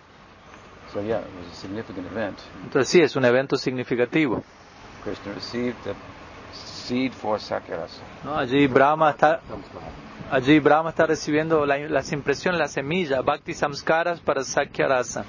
So 0.93 1.01
yeah, 1.03 1.19
it 1.19 1.27
was 1.37 1.53
a 1.53 1.55
significant 1.57 2.07
event. 2.13 2.39
Entonces 2.65 2.89
sí, 2.89 3.01
es 3.01 3.17
un 3.17 3.25
evento 3.25 3.57
significativo. 3.57 4.43
Krishna 5.03 5.33
received 5.35 5.77
the 5.83 5.95
seed 6.53 7.13
for 7.13 7.41
Sakyarasa. 7.41 8.03
¿no? 8.25 8.37
Allí 8.37 8.69
Brahma 8.69 9.11
está, 9.11 9.41
allí 10.31 10.61
Brahma 10.61 10.91
está 10.91 11.07
recibiendo 11.07 11.67
la- 11.67 11.79
las 11.79 12.13
impresiones, 12.13 12.59
las 12.59 12.73
semillas, 12.73 13.25
Bhakti 13.25 13.55
Samskaras 13.55 14.21
para 14.21 14.45
Sakya 14.45 14.89
Rasa. 14.89 15.25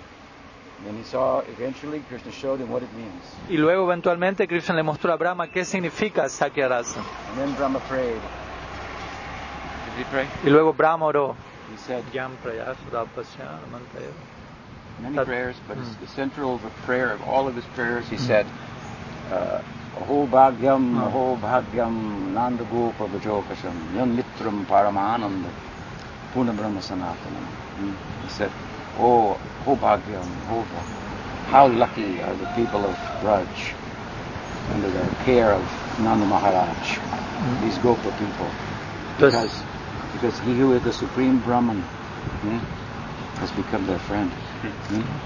And 0.88 0.98
he 0.98 1.04
saw 1.04 1.42
eventually 1.48 2.00
Krishna 2.10 2.32
showed 2.32 2.60
him 2.60 2.72
what 2.72 2.82
it 2.82 2.92
means. 2.94 3.22
Y 3.50 3.58
luego 3.58 3.84
eventualmente 3.86 4.48
Krishna 4.48 4.74
le 4.76 4.84
mostró 4.84 5.14
a 5.14 5.16
Brahma 5.18 5.48
qué 5.48 5.64
significa 5.64 6.28
Sakya 6.28 6.68
Rasa. 6.68 7.00
And 7.30 7.38
then 7.38 7.54
Brahma 7.56 7.80
prayed. 7.88 8.16
Did 8.16 9.98
he 9.98 10.04
pray? 10.12 10.26
Y 10.44 10.50
luego 10.50 10.74
Brahma 10.74 11.06
oró. 11.06 11.36
He 11.72 11.78
said 11.78 12.04
many 15.02 15.26
prayers, 15.26 15.56
but 15.68 15.78
it's 15.78 15.96
the 15.98 16.08
central 16.08 16.60
prayer 16.86 17.12
of 17.12 17.22
all 17.28 17.48
of 17.48 17.56
his 17.56 17.66
prayers. 17.76 18.08
He 18.10 18.18
said, 18.18 18.46
uh, 19.32 19.62
Bhagyam, 19.96 20.96
Hmm. 20.96 20.98
aho 20.98 21.38
bhagyam, 21.38 22.34
nanda 22.34 22.64
gopa 22.66 23.06
vajokasham, 23.08 23.96
yan 23.96 24.16
mitram 24.18 24.66
paramananda, 24.66 25.50
puna 26.34 26.54
brahma 26.54 26.80
sanatanam. 26.80 27.46
He 28.24 28.30
said, 28.30 28.52
oh, 29.00 29.34
aho 29.62 29.76
bhagyam, 29.78 30.28
aho 30.48 30.64
bha- 30.64 30.86
how 31.52 31.68
lucky 31.68 32.22
are 32.22 32.36
the 32.36 32.48
people 32.56 32.86
of 32.86 32.98
Braj 33.22 33.74
under 34.74 34.90
the 34.92 35.12
care 35.26 35.52
of 35.54 35.70
Nanda 36.00 36.26
Maharaj, 36.26 37.00
these 37.62 37.78
Gopa 37.80 38.12
people. 38.14 38.50
Because, 39.18 39.64
because 40.14 40.40
he 40.40 40.56
who 40.58 40.74
is 40.74 40.84
the 40.84 40.94
supreme 40.94 41.40
Brahman 41.42 41.84
hmm, 42.42 42.60
has 43.40 43.52
become 43.52 43.86
their 43.86 44.00
friend. 44.00 44.32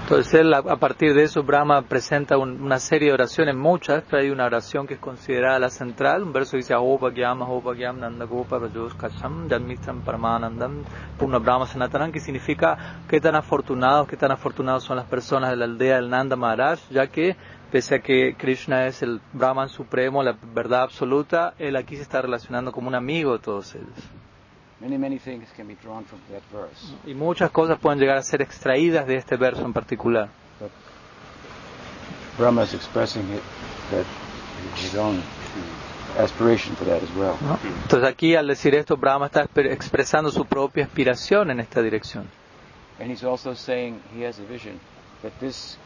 Entonces 0.02 0.34
él, 0.34 0.54
a 0.54 0.76
partir 0.76 1.12
de 1.14 1.24
eso, 1.24 1.42
Brahma 1.42 1.82
presenta 1.82 2.38
un- 2.38 2.62
una 2.62 2.78
serie 2.78 3.08
de 3.08 3.14
oraciones, 3.14 3.54
muchas, 3.54 4.02
pero 4.08 4.22
hay 4.22 4.30
una 4.30 4.46
oración 4.46 4.86
que 4.86 4.94
es 4.94 5.00
considerada 5.00 5.58
la 5.58 5.68
central. 5.70 6.22
Un 6.22 6.32
verso 6.32 6.56
dice, 6.56 6.72
Ahoba 6.74 7.10
Gyam, 7.10 7.42
Ahoba 7.42 7.74
Gyam, 7.74 8.00
Nanda 8.00 8.24
Gopa, 8.24 8.58
Rajos 8.58 8.94
Kasham, 8.94 9.48
Janmitram 9.48 10.00
Paramanandam, 10.02 10.84
Purna 11.18 11.38
Brahma 11.38 11.66
Sanatanan, 11.66 12.12
que 12.12 12.20
significa 12.20 13.00
qué 13.08 13.20
tan 13.20 13.34
afortunados, 13.34 14.08
qué 14.08 14.16
tan 14.16 14.30
afortunados 14.30 14.84
son 14.84 14.96
las 14.96 15.06
personas 15.06 15.50
de 15.50 15.56
la 15.56 15.64
aldea 15.64 15.96
del 15.96 16.08
Nanda 16.08 16.36
Maharaj, 16.36 16.78
ya 16.90 17.08
que 17.08 17.36
pese 17.70 17.96
a 17.96 17.98
que 17.98 18.36
Krishna 18.38 18.86
es 18.86 19.02
el 19.02 19.20
Brahman 19.32 19.68
supremo, 19.68 20.22
la 20.22 20.36
verdad 20.54 20.82
absoluta, 20.82 21.54
él 21.58 21.76
aquí 21.76 21.96
se 21.96 22.02
está 22.02 22.22
relacionando 22.22 22.70
como 22.72 22.88
un 22.88 22.94
amigo 22.94 23.32
de 23.32 23.38
todos 23.40 23.74
ellos. 23.74 24.10
Many, 24.80 24.98
many 24.98 25.18
things 25.18 25.48
can 25.56 25.66
be 25.66 25.74
drawn 25.74 26.04
from 26.04 26.20
that 26.30 26.42
verse. 26.52 26.92
Y 27.06 27.14
muchas 27.14 27.50
cosas 27.50 27.78
pueden 27.78 27.98
llegar 27.98 28.18
a 28.18 28.22
ser 28.22 28.42
extraídas 28.42 29.06
de 29.06 29.16
este 29.16 29.36
verso 29.36 29.64
en 29.64 29.72
particular. 29.72 30.28
Brahma 32.36 32.64
is 32.64 32.74
expressing 32.74 33.22
it, 33.32 33.42
that 33.90 34.04
his 34.76 34.94
own 34.94 35.22
aspiration 36.18 36.76
for 36.76 36.84
that 36.84 37.02
as 37.02 37.10
well. 37.14 37.38
¿no? 37.40 37.58
Entonces 37.84 38.06
aquí 38.06 38.34
al 38.34 38.46
decir 38.46 38.74
esto, 38.74 38.98
Brahma 38.98 39.26
está 39.26 39.48
expresando 39.54 40.30
su 40.30 40.44
propia 40.44 40.84
aspiración 40.84 41.50
en 41.50 41.60
esta 41.60 41.80
dirección. 41.80 42.28
And 42.98 43.10
he's 43.10 43.24
also 43.24 43.54
saying 43.54 44.02
he 44.14 44.24
has 44.26 44.38
a 44.38 44.44
vision 44.44 44.80
that 45.22 45.32
this 45.40 45.78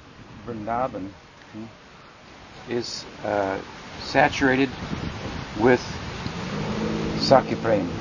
Vrindavan 0.47 1.11
hmm, 1.53 1.65
is 2.69 3.05
uh, 3.25 3.59
saturated 4.01 4.71
with. 5.61 5.81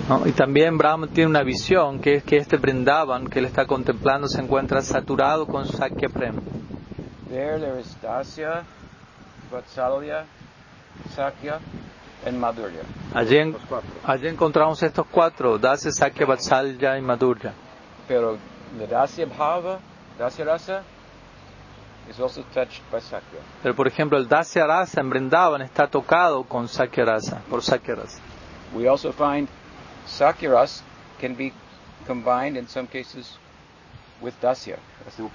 ¿No? 0.08 0.26
Y 0.26 0.32
también 0.32 0.78
Brahma 0.78 1.08
tiene 1.08 1.30
una 1.30 1.44
visión 1.44 2.00
que 2.00 2.16
es 2.16 2.24
que 2.24 2.38
este 2.38 2.58
Brindavan 2.58 3.28
que 3.28 3.40
él 3.40 3.46
está 3.46 3.66
contemplando 3.66 4.28
se 4.28 4.42
encuentra 4.42 4.82
saturado 4.82 5.46
con 5.48 5.66
Sakya 5.66 6.10
Prem. 6.10 6.36
There, 7.29 7.60
there 7.60 7.79
is 7.79 7.96
Dasya, 8.01 8.64
Vatsalya, 9.51 10.25
Sakya, 11.16 11.60
and 12.25 12.40
Madhurya. 12.40 12.84
Allí, 13.14 13.38
en- 13.38 13.55
allí 14.03 14.27
encontramos 14.27 14.82
estos 14.82 15.05
cuatro, 15.12 15.58
Dasya, 15.58 15.92
Sakya, 15.92 16.25
Vatsalya 16.25 16.98
y 16.98 17.01
Madhurya. 17.01 17.53
Pero 18.08 18.38
the 18.77 18.88
Dasya 18.88 19.27
Bhava, 19.27 19.79
Dasya 20.18 20.46
Rasa, 20.46 20.84
is 22.10 22.20
also 22.20 22.42
touched 22.53 22.82
by 22.92 23.00
Sakya. 23.00 23.40
Pero 23.62 23.75
por 23.75 23.88
ejemplo 23.88 24.18
el 24.18 24.27
Dasya 24.27 24.66
Rasa 24.66 25.01
en 25.01 25.10
Brindavan 25.10 25.62
está 25.62 25.88
tocado 25.88 26.44
con 26.46 26.68
Sakya 26.68 27.05
Rasa, 27.05 27.42
por 27.50 27.62
Sakya 27.62 27.96
Rasa. 27.96 28.20
We 28.74 28.88
also 28.88 29.12
find 29.12 29.48
Sakya 30.05 30.50
Ras 30.50 30.84
can 31.20 31.36
be 31.36 31.53
combined 32.05 32.58
in 32.58 32.68
some 32.68 32.88
cases 32.88 33.38
with 34.22 34.34
Dasya. 34.42 34.77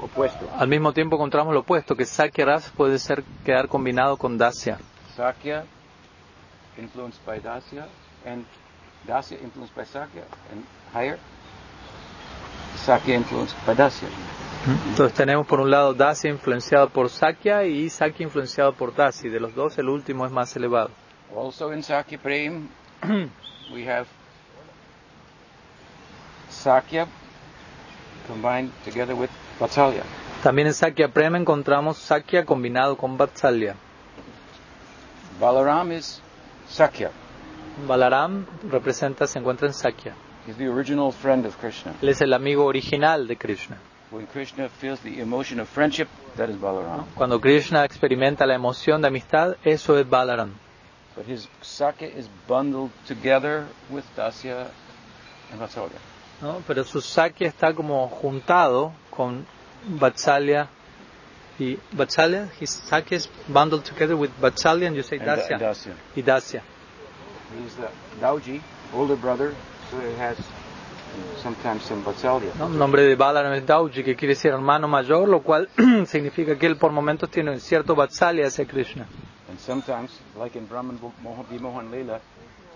Opuesto. 0.01 0.49
Al 0.57 0.69
mismo 0.69 0.93
tiempo 0.93 1.17
encontramos 1.17 1.53
lo 1.53 1.61
opuesto, 1.61 1.97
que 1.97 2.05
Sakya 2.05 2.45
Rasa 2.45 2.71
puede 2.77 2.99
ser 2.99 3.25
quedar 3.45 3.69
combinado 3.69 4.17
con 4.17 4.39
Dasya. 4.39 4.79
Sakya 5.17 5.65
influenced 6.79 7.25
by 7.25 7.41
Dasya 7.41 7.87
and 8.25 8.45
Dasya 9.07 9.41
influenced 9.43 9.75
by 9.75 9.85
Sakya 9.85 10.25
and 10.53 10.65
higher 10.93 11.19
Sakya 12.77 13.15
influenced 13.15 13.57
by 13.67 13.75
Dasya. 13.75 14.09
Entonces 14.89 15.15
tenemos 15.15 15.47
por 15.47 15.61
un 15.61 15.71
lado 15.71 15.95
Dasya 15.95 16.31
influenciado 16.31 16.89
por 16.89 17.09
Sakya 17.09 17.65
y 17.65 17.91
Sakya 17.91 18.25
influenciado 18.25 18.73
por 18.75 18.95
Dasya. 18.95 19.31
De 19.31 19.41
los 19.41 19.55
dos 19.55 19.79
el 19.79 19.89
último 19.89 20.27
es 20.27 20.33
más 20.33 20.55
elevado. 20.57 20.91
Also 21.35 21.73
in 21.73 21.83
Sakya 21.83 22.19
Prem 22.19 22.69
we 23.73 23.85
have 23.85 24.07
Sakya 26.49 27.07
combined 28.27 28.71
together 28.85 29.15
with 29.15 29.31
Vatsalya. 29.59 30.05
También 30.43 30.69
en 30.69 30.75
Sakya 30.75 31.09
Prema 31.09 31.39
encontramos 31.39 31.99
Sakya 31.99 32.45
combinado 32.45 32.97
con 32.97 33.17
Vatsalya. 33.19 33.75
Balaram 35.41 35.93
is 35.93 36.21
Sakya. 36.69 37.11
Balaram 37.87 38.47
representa, 38.71 39.27
se 39.27 39.39
encuentra 39.39 39.67
en 39.67 39.75
Sakya. 39.75 40.15
He's 40.47 40.57
the 40.57 40.69
original 40.69 41.13
friend 41.13 41.47
of 41.47 41.57
Krishna. 41.59 41.95
Él 42.01 42.09
es 42.09 42.21
el 42.21 42.33
amigo 42.33 42.65
original 42.65 43.27
de 43.27 43.37
Krishna. 43.37 43.79
When 44.11 44.27
Krishna 44.27 44.69
feels 44.69 45.01
the 45.01 45.21
emotion 45.21 45.59
of 45.59 45.69
friendship, 45.69 46.09
that 46.37 46.49
is 46.49 46.57
Balaram. 46.57 47.07
Cuando 47.17 47.41
Krishna 47.41 47.85
experimenta 47.85 48.47
la 48.47 48.55
emoción 48.55 49.03
de 49.03 49.09
amistad, 49.09 49.57
eso 49.65 49.99
es 49.99 50.09
Balaram. 50.09 50.53
But 51.17 51.27
his 51.27 51.49
Sakya 51.63 52.09
is 52.09 52.29
bundled 52.49 52.91
together 53.07 53.67
with 53.91 54.05
Dasya 54.17 54.69
and 55.53 55.61
Vatsalya. 55.61 55.99
¿no? 56.43 56.63
Pero 56.67 56.83
su 56.85 57.01
Sakya 57.01 57.49
está 57.49 57.73
como 57.75 58.09
juntado 58.09 58.93
con 59.11 59.47
Vatsalya 59.87 60.69
y 61.59 61.79
Vatsalya, 61.93 62.49
his 62.61 62.71
Sakya 62.71 63.17
is 63.19 63.29
bundled 63.49 63.85
together 63.85 64.17
with 64.17 64.31
Vatsalya 64.41 64.89
and 64.89 64.97
you 64.97 65.03
say 65.05 65.19
And 65.19 65.27
Da- 65.27 65.37
Dasya. 65.37 65.59
Dasya. 65.59 65.95
Y 66.17 66.23
Dasya. 66.23 66.63
He's 67.63 67.77
the 67.77 67.89
Dauji, 68.21 68.61
older 68.93 69.15
brother, 69.17 69.55
so 69.91 70.01
he 70.01 70.13
has 70.19 70.37
sometimes 71.41 71.85
some 71.85 72.03
Vatsalya. 72.03 72.57
¿no? 72.57 72.67
El 72.67 72.77
nombre 72.77 73.03
de 73.05 73.15
Balaram 73.15 73.53
es 73.53 73.65
Dauji, 73.65 74.03
que 74.03 74.17
quiere 74.17 74.35
decir 74.35 74.51
hermano 74.51 74.89
mayor, 74.89 75.29
lo 75.29 75.43
cual 75.43 75.69
significa 76.07 76.57
que 76.59 76.67
él 76.67 76.77
por 76.77 76.91
momentos 76.91 77.31
tiene 77.31 77.53
un 77.53 77.61
cierto 77.61 77.95
Vatsalya 77.95 78.49
hacia 78.49 78.67
Krishna. 78.67 79.07
And 79.55 79.61
sometimes, 79.61 80.11
like 80.37 80.57
in 80.59 80.67
Brahman 80.67 80.99
Mohan, 81.23 81.45
Vimohan 81.47 81.89
Leela, 81.89 82.19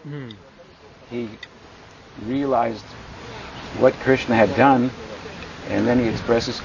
Mm. 0.06 0.32
he 1.10 1.28
realized 2.24 2.84
what 3.80 3.92
Krishna 4.04 4.36
had 4.36 4.54
done, 4.54 4.88
and 5.70 5.88
then 5.88 5.98
he 5.98 6.08
expresses 6.08 6.62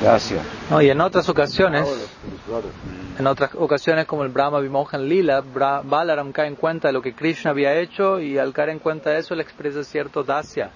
Dasya. 0.00 0.40
¿no? 0.70 0.80
Y 0.80 0.88
en 0.90 1.00
otras 1.00 1.28
ocasiones, 1.28 1.84
en 3.18 3.26
otras 3.26 3.56
ocasiones 3.56 4.06
como 4.06 4.22
el 4.22 4.28
Brahma 4.28 4.60
Vimohan 4.60 5.08
Lila, 5.08 5.42
Bra- 5.42 5.82
Balaram 5.82 6.30
cae 6.30 6.46
en 6.46 6.54
cuenta 6.54 6.86
de 6.86 6.92
lo 6.92 7.02
que 7.02 7.12
Krishna 7.12 7.50
había 7.50 7.74
hecho 7.74 8.20
y 8.20 8.38
al 8.38 8.52
caer 8.52 8.68
en 8.68 8.78
cuenta 8.78 9.10
de 9.10 9.18
eso 9.18 9.34
le 9.34 9.42
expresa 9.42 9.82
cierto 9.82 10.22
Dasya, 10.22 10.70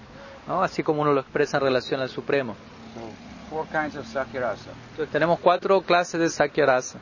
¿no? 0.49 0.61
así 0.61 0.83
como 0.83 1.01
uno 1.01 1.13
lo 1.13 1.21
expresa 1.21 1.59
en 1.59 1.63
relación 1.63 2.01
al 2.01 2.09
Supremo. 2.09 2.57
So, 2.93 2.99
four 3.49 3.67
kinds 3.67 3.95
of 3.95 4.05
Sakyarasa. 4.05 4.71
Entonces 4.91 5.09
tenemos 5.13 5.39
cuatro 5.39 5.79
clases 5.81 6.19
de 6.19 6.29
Sakya 6.29 6.65
Rasa. 6.65 6.99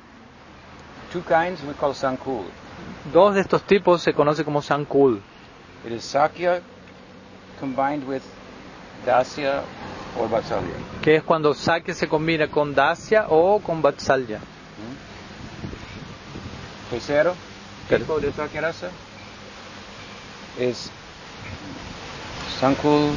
Two 1.12 1.22
kinds 1.24 1.64
we 1.64 1.74
call 1.74 1.94
Sankul. 1.94 2.46
Dos 3.12 3.34
de 3.36 3.42
estos 3.42 3.64
tipos 3.64 4.02
se 4.04 4.14
conoce 4.14 4.44
como 4.44 4.62
Sankul. 4.62 5.22
It 5.86 5.92
is 5.94 6.04
Sakya 6.04 6.62
combined 7.60 8.08
with 8.08 8.22
Dasya 9.06 9.64
or 10.18 10.28
Vatsalya. 10.30 10.76
que 11.02 11.16
es 11.16 11.24
cuando 11.24 11.54
Sakya 11.54 11.94
se 11.94 12.08
combina 12.08 12.48
con 12.50 12.76
Dasya 12.76 13.28
o 13.30 13.60
con 13.60 13.82
Vatsalya. 13.82 14.40
Tercero, 16.90 17.36
Ter- 17.88 18.00
tipo 18.00 18.20
de 18.20 18.32
Sakyarasa 18.32 18.90
is 20.60 20.90
Sankul 22.60 23.14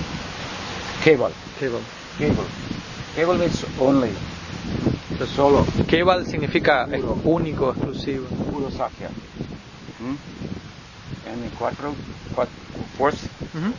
Keval. 1.02 1.32
Keval. 1.58 1.80
Keval 3.16 3.38
means 3.38 3.64
only, 3.80 4.12
solo, 5.26 5.64
Keval 5.86 6.26
significa 6.26 6.86
único, 7.24 7.70
exclusivo. 7.70 8.26
puro 8.50 8.70
Sakya. 8.70 9.08
Hmm? 9.98 10.16
And 11.30 11.42
the 11.42 11.50
cuatro, 11.58 11.94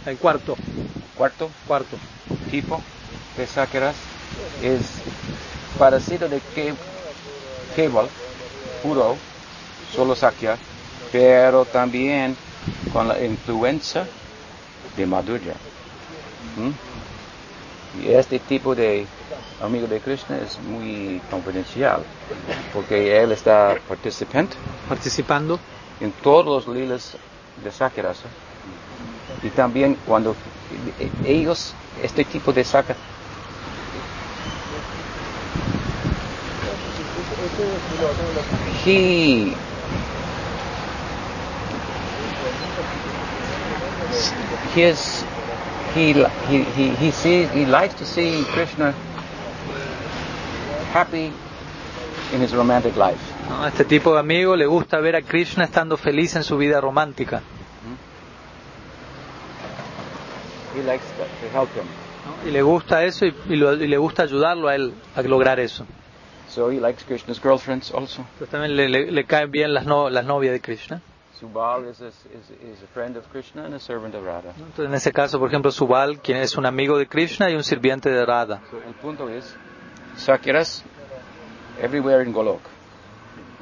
El 0.06 0.18
cuarto, 0.18 0.58
cuarto 1.18 1.50
cuarto. 1.68 1.98
tipo 2.50 2.80
de 3.38 3.48
sácaras 3.48 3.96
es 4.62 4.82
parecido 5.78 6.30
de 6.30 6.40
que 6.56 6.74
Keval, 7.76 8.08
puro, 8.82 9.18
solo 9.94 10.16
sakya, 10.16 10.58
pero 11.12 11.66
también 11.66 12.36
con 12.92 13.08
la 13.08 13.24
influencia 13.24 14.08
de 14.96 15.06
Madhurya. 15.06 15.56
¿Mm? 16.58 18.04
Y 18.04 18.12
este 18.14 18.40
tipo 18.40 18.76
de 18.76 19.06
amigo 19.62 19.88
de 19.88 20.00
Krishna 20.00 20.38
es 20.38 20.60
muy 20.60 21.22
confidencial, 21.30 22.04
porque 22.74 23.22
él 23.22 23.32
está 23.32 23.78
participante 23.88 24.56
Participando. 24.90 25.60
en 26.02 26.12
todos 26.12 26.46
los 26.46 26.76
lilas 26.76 27.16
de 27.64 27.72
Sakyarasa. 27.72 28.28
Y 29.42 29.50
también 29.50 29.98
cuando 30.06 30.36
e- 31.00 31.12
ellos, 31.32 31.74
este 32.02 32.24
tipo 32.26 32.52
de 32.52 32.64
Sakya, 32.64 32.96
he 38.86 39.56
his 44.76 45.24
he 45.94 46.14
he 46.14 46.64
he 46.64 46.90
he 46.96 47.12
sees 47.12 47.50
he 47.52 47.66
likes 47.66 47.94
to 47.96 48.06
see 48.06 48.44
Krishna 48.54 48.96
happy 50.94 51.32
in 52.34 52.42
his 52.42 52.52
romantic 52.54 52.96
life. 52.96 53.20
este 53.68 53.86
tipo 53.86 54.14
de 54.14 54.20
amigo 54.20 54.56
le 54.56 54.66
gusta 54.66 55.00
ver 55.00 55.16
a 55.16 55.22
Krishna 55.22 55.66
estando 55.66 55.98
feliz 55.98 56.36
en 56.36 56.44
su 56.44 56.58
vida 56.58 56.80
romántica. 56.82 57.42
He 60.76 60.82
likes 60.84 61.06
to, 61.18 61.58
help 61.58 61.70
him. 61.76 61.84
¿no? 62.26 62.50
Y 62.50 62.52
le 62.52 62.62
gusta 62.64 63.04
eso 63.04 63.26
y, 63.26 63.36
y 63.50 63.56
lo- 63.56 63.74
y 63.76 63.88
le 63.88 63.98
gusta 63.98 64.24
ayudarlo 64.24 64.68
a 64.70 64.76
él 64.76 64.94
a 65.16 65.22
lograr 65.22 65.60
eso. 65.60 65.86
So 66.50 66.72
he 66.72 66.80
likes 66.80 67.04
Krishna's 67.06 67.40
girlfriends 67.40 67.92
also. 67.94 68.26
También 68.50 68.76
le, 68.76 68.90
le- 68.90 69.12
le 69.12 69.26
caen 69.26 69.52
bien 69.52 69.74
las, 69.74 69.86
no- 69.86 70.10
las 70.10 70.26
novias 70.26 70.54
de 70.54 70.62
Krishna. 70.62 71.02
Subal 71.40 71.88
is 71.90 72.00
a, 72.02 72.08
is, 72.08 72.14
is 72.74 72.82
a 72.84 72.88
friend 72.94 73.18
of 73.18 73.28
Krishna 73.32 73.66
and 73.66 73.74
a 73.76 73.80
servant 73.80 74.16
of 74.16 74.24
Radha. 74.24 74.54
¿no? 74.58 74.66
Entonces 74.66 74.86
en 74.86 74.94
ese 74.96 75.12
caso, 75.12 75.38
por 75.40 75.50
ejemplo, 75.50 75.72
Subal, 75.72 76.20
quien 76.22 76.38
es 76.38 76.56
un 76.58 76.66
amigo 76.66 76.98
de 76.98 77.08
Krishna 77.08 77.50
y 77.52 77.56
un 77.56 77.64
sirviente 77.64 78.10
de 78.10 78.26
Radha. 78.26 78.62
So 78.72 78.78
el 78.88 78.94
punto 78.96 79.30
es, 79.30 79.56
Sakyaras 80.18 80.84
everywhere 81.82 82.24
in 82.24 82.34
Golok, 82.34 82.62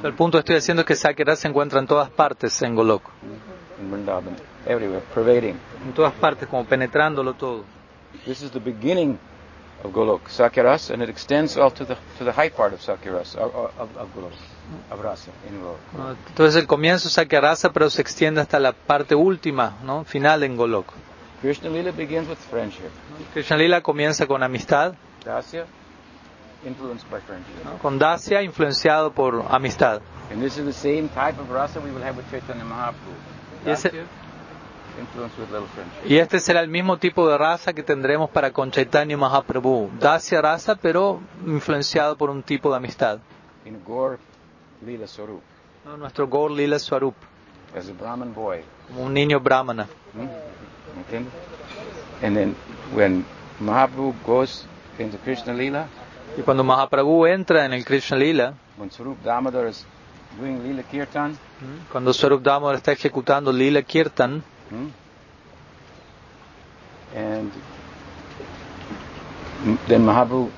El 0.04 0.14
punto 0.14 0.38
que 0.38 0.40
estoy 0.40 0.56
haciendo 0.58 0.82
es 0.82 0.88
que 0.88 0.96
Sakyaras 0.96 1.40
se 1.40 1.48
encuentra 1.48 1.80
en 1.80 1.88
todas 1.88 2.10
partes 2.10 2.62
en 2.62 2.76
Golok. 2.76 3.04
in 3.80 3.92
Vrindavan, 3.92 4.36
everywhere, 4.66 5.04
pervading. 5.14 5.58
En 5.86 5.94
todas 5.94 6.14
partes, 6.14 6.48
como 6.48 6.66
penetrándolo 6.66 7.34
todo. 7.34 7.64
This 8.26 8.42
is 8.42 8.52
the 8.52 8.60
beginning 8.60 9.18
of 9.84 9.92
Golok, 9.94 10.28
Sakyaras, 10.30 10.92
and 10.92 11.02
it 11.02 11.10
extends 11.10 11.58
all 11.58 11.72
to 11.72 11.86
the 11.86 11.96
to 12.20 12.26
the 12.26 12.32
high 12.32 12.50
part 12.50 12.74
of 12.74 12.82
Sakyaras, 12.82 13.36
of, 13.36 13.54
of, 13.56 13.98
of 13.98 14.10
Golok, 14.16 14.34
of 14.92 15.00
Rasa 15.02 15.32
in 15.50 15.60
Golok. 15.62 15.80
¿no? 15.98 16.16
Entonces 16.28 16.62
el 16.62 16.68
comienzo 16.68 17.08
es 17.08 17.14
Sakyarasa, 17.16 17.72
pero 17.72 17.90
se 17.90 18.02
extiende 18.02 18.42
hasta 18.42 18.60
la 18.60 18.74
parte 18.74 19.16
última, 19.16 19.78
¿no? 19.84 20.04
final 20.04 20.44
en 20.44 20.58
Golok. 20.58 20.88
Krishna 21.42 21.70
Lila 21.70 21.92
begins 21.92 22.28
with 22.28 22.38
friendship. 22.38 22.90
Krishna 23.34 23.58
Lila 23.58 23.82
comienza 23.82 24.28
con 24.28 24.44
amistad, 24.44 24.94
Dasya. 25.26 25.66
¿No? 26.63 27.78
con 27.82 28.00
Dasya 28.00 28.41
influenciado 28.41 29.12
por 29.12 29.45
amistad. 29.50 30.02
And 30.32 30.41
this 30.41 30.58
is 30.58 30.65
the 30.65 30.74
same 30.74 31.10
type 31.10 31.39
of 31.39 31.50
rasa 31.50 31.80
we 31.80 31.91
will 31.91 32.04
have 32.04 32.15
with 32.15 32.30
Chaitanya 32.30 32.63
Mahaprabhu. 32.63 33.65
Dasya, 33.65 33.91
with 33.91 35.52
little. 35.52 35.67
Y 36.08 36.17
este 36.17 36.39
será 36.39 36.62
el 36.62 36.67
mismo 36.67 36.97
tipo 36.97 37.28
de 37.28 37.38
raza 37.38 37.74
que 37.74 37.84
tendremos 37.84 38.30
para 38.30 38.52
con 38.52 38.71
Chaitanya 38.71 39.17
Mahaprabhu. 39.17 39.89
Dasya 40.00 40.41
raza, 40.41 40.76
pero 40.76 41.19
influenciado 41.45 42.17
por 42.17 42.30
un 42.30 42.43
tipo 42.43 42.69
de 42.69 42.78
amistad. 42.78 43.19
In 43.65 43.82
Gaur 43.86 44.19
Lila 44.86 45.08
Swarup, 45.08 45.41
¿no? 45.86 45.97
Nuestro 45.97 46.28
Gaur 46.28 46.52
Lila 46.52 46.80
Swarup, 46.80 47.15
as 47.76 47.89
a 47.89 47.93
Brahmin 47.93 48.34
boy. 48.34 48.63
como 48.88 49.06
un 49.06 49.13
niño 49.13 49.39
brahmana. 49.39 49.88
Hmm? 50.13 50.28
Okay? 51.08 51.26
And 52.21 52.36
then 52.36 52.56
when 52.93 53.26
Mahaprabhu 53.60 54.13
goes 54.26 54.65
into 55.00 55.17
Krishna 55.17 55.54
Lila, 55.54 55.88
Y 56.38 56.41
cuando 56.44 56.63
Mahaprabhu 56.63 57.26
entra 57.26 57.65
en 57.65 57.74
el 57.74 57.84
Krishna 57.84 58.17
Lila, 58.17 58.54
when 58.78 58.89
Swarup 58.89 59.22
Damodar 59.24 59.67
is 59.67 59.86
doing 60.39 60.63
Lila 60.63 60.84
Kirtan, 60.84 61.38
cuando 61.91 62.13
Swarup 62.13 62.41
Damodar 62.41 62.76
está 62.78 62.94
ejecutando 62.94 63.52
Lila 63.52 63.82
Kirtan, 63.82 64.41
and 67.13 67.52
then 69.88 70.06
Mahaprabhu, 70.06 70.50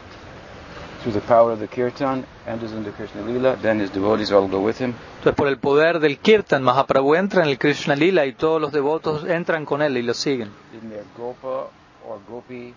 through 1.02 1.14
the 1.14 1.22
power 1.22 1.52
of 1.52 1.60
the 1.60 1.68
Kirtan, 1.68 2.24
enters 2.48 2.72
into 2.72 2.92
Krishna 2.92 3.22
Lila, 3.24 3.56
then 3.62 3.80
his 3.80 3.90
devotees 3.92 4.32
all 4.32 4.48
go 4.48 4.60
with 4.62 4.78
him. 4.80 4.94
entonces 5.18 5.36
por 5.36 5.48
el 5.48 5.58
poder 5.58 6.00
del 6.00 6.20
Kirtan, 6.20 6.62
Mahaprabhu 6.64 7.16
entra 7.16 7.44
en 7.44 7.50
el 7.50 7.58
Krishna 7.58 7.96
Lila 7.96 8.26
y 8.28 8.34
todos 8.34 8.62
los 8.62 8.72
devotos 8.72 9.26
entran 9.26 9.66
con 9.66 9.82
él 9.82 9.98
y 9.98 10.04
lo 10.04 10.14
siguen. 10.14 10.52
in 10.82 10.90
their 10.90 11.04
Gopa 11.18 11.70
or 12.08 12.20
Gopi. 12.30 12.74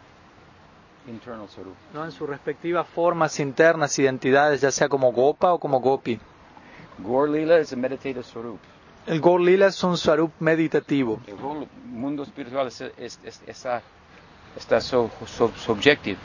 ¿No? 1.95 2.05
En 2.05 2.12
sus 2.12 2.29
respectivas 2.29 2.87
formas 2.88 3.38
internas, 3.40 3.99
identidades, 3.99 4.61
ya 4.61 4.71
sea 4.71 4.88
como 4.88 5.12
Gopa 5.12 5.53
o 5.53 5.59
como 5.59 5.81
Gopi. 5.81 6.19
Gaur 6.99 7.29
Lila 7.29 7.59
is 7.61 7.73
a 7.73 7.77
meditative 7.77 8.23
Swarup. 8.23 8.59
El 9.07 9.21
Gaur 9.21 9.40
Lila 9.40 9.66
es 9.66 9.83
un 9.85 9.97
Swarup 9.97 10.33
meditativo. 10.40 11.21
El 11.27 11.37
mundo 11.90 12.23
espiritual 12.25 12.66
es, 12.69 12.81
es- 12.81 13.21
es- 13.25 13.40
está, 13.47 13.83
está 14.57 14.81
so, 14.81 15.11
so 15.27 15.53
subjective. 15.57 16.19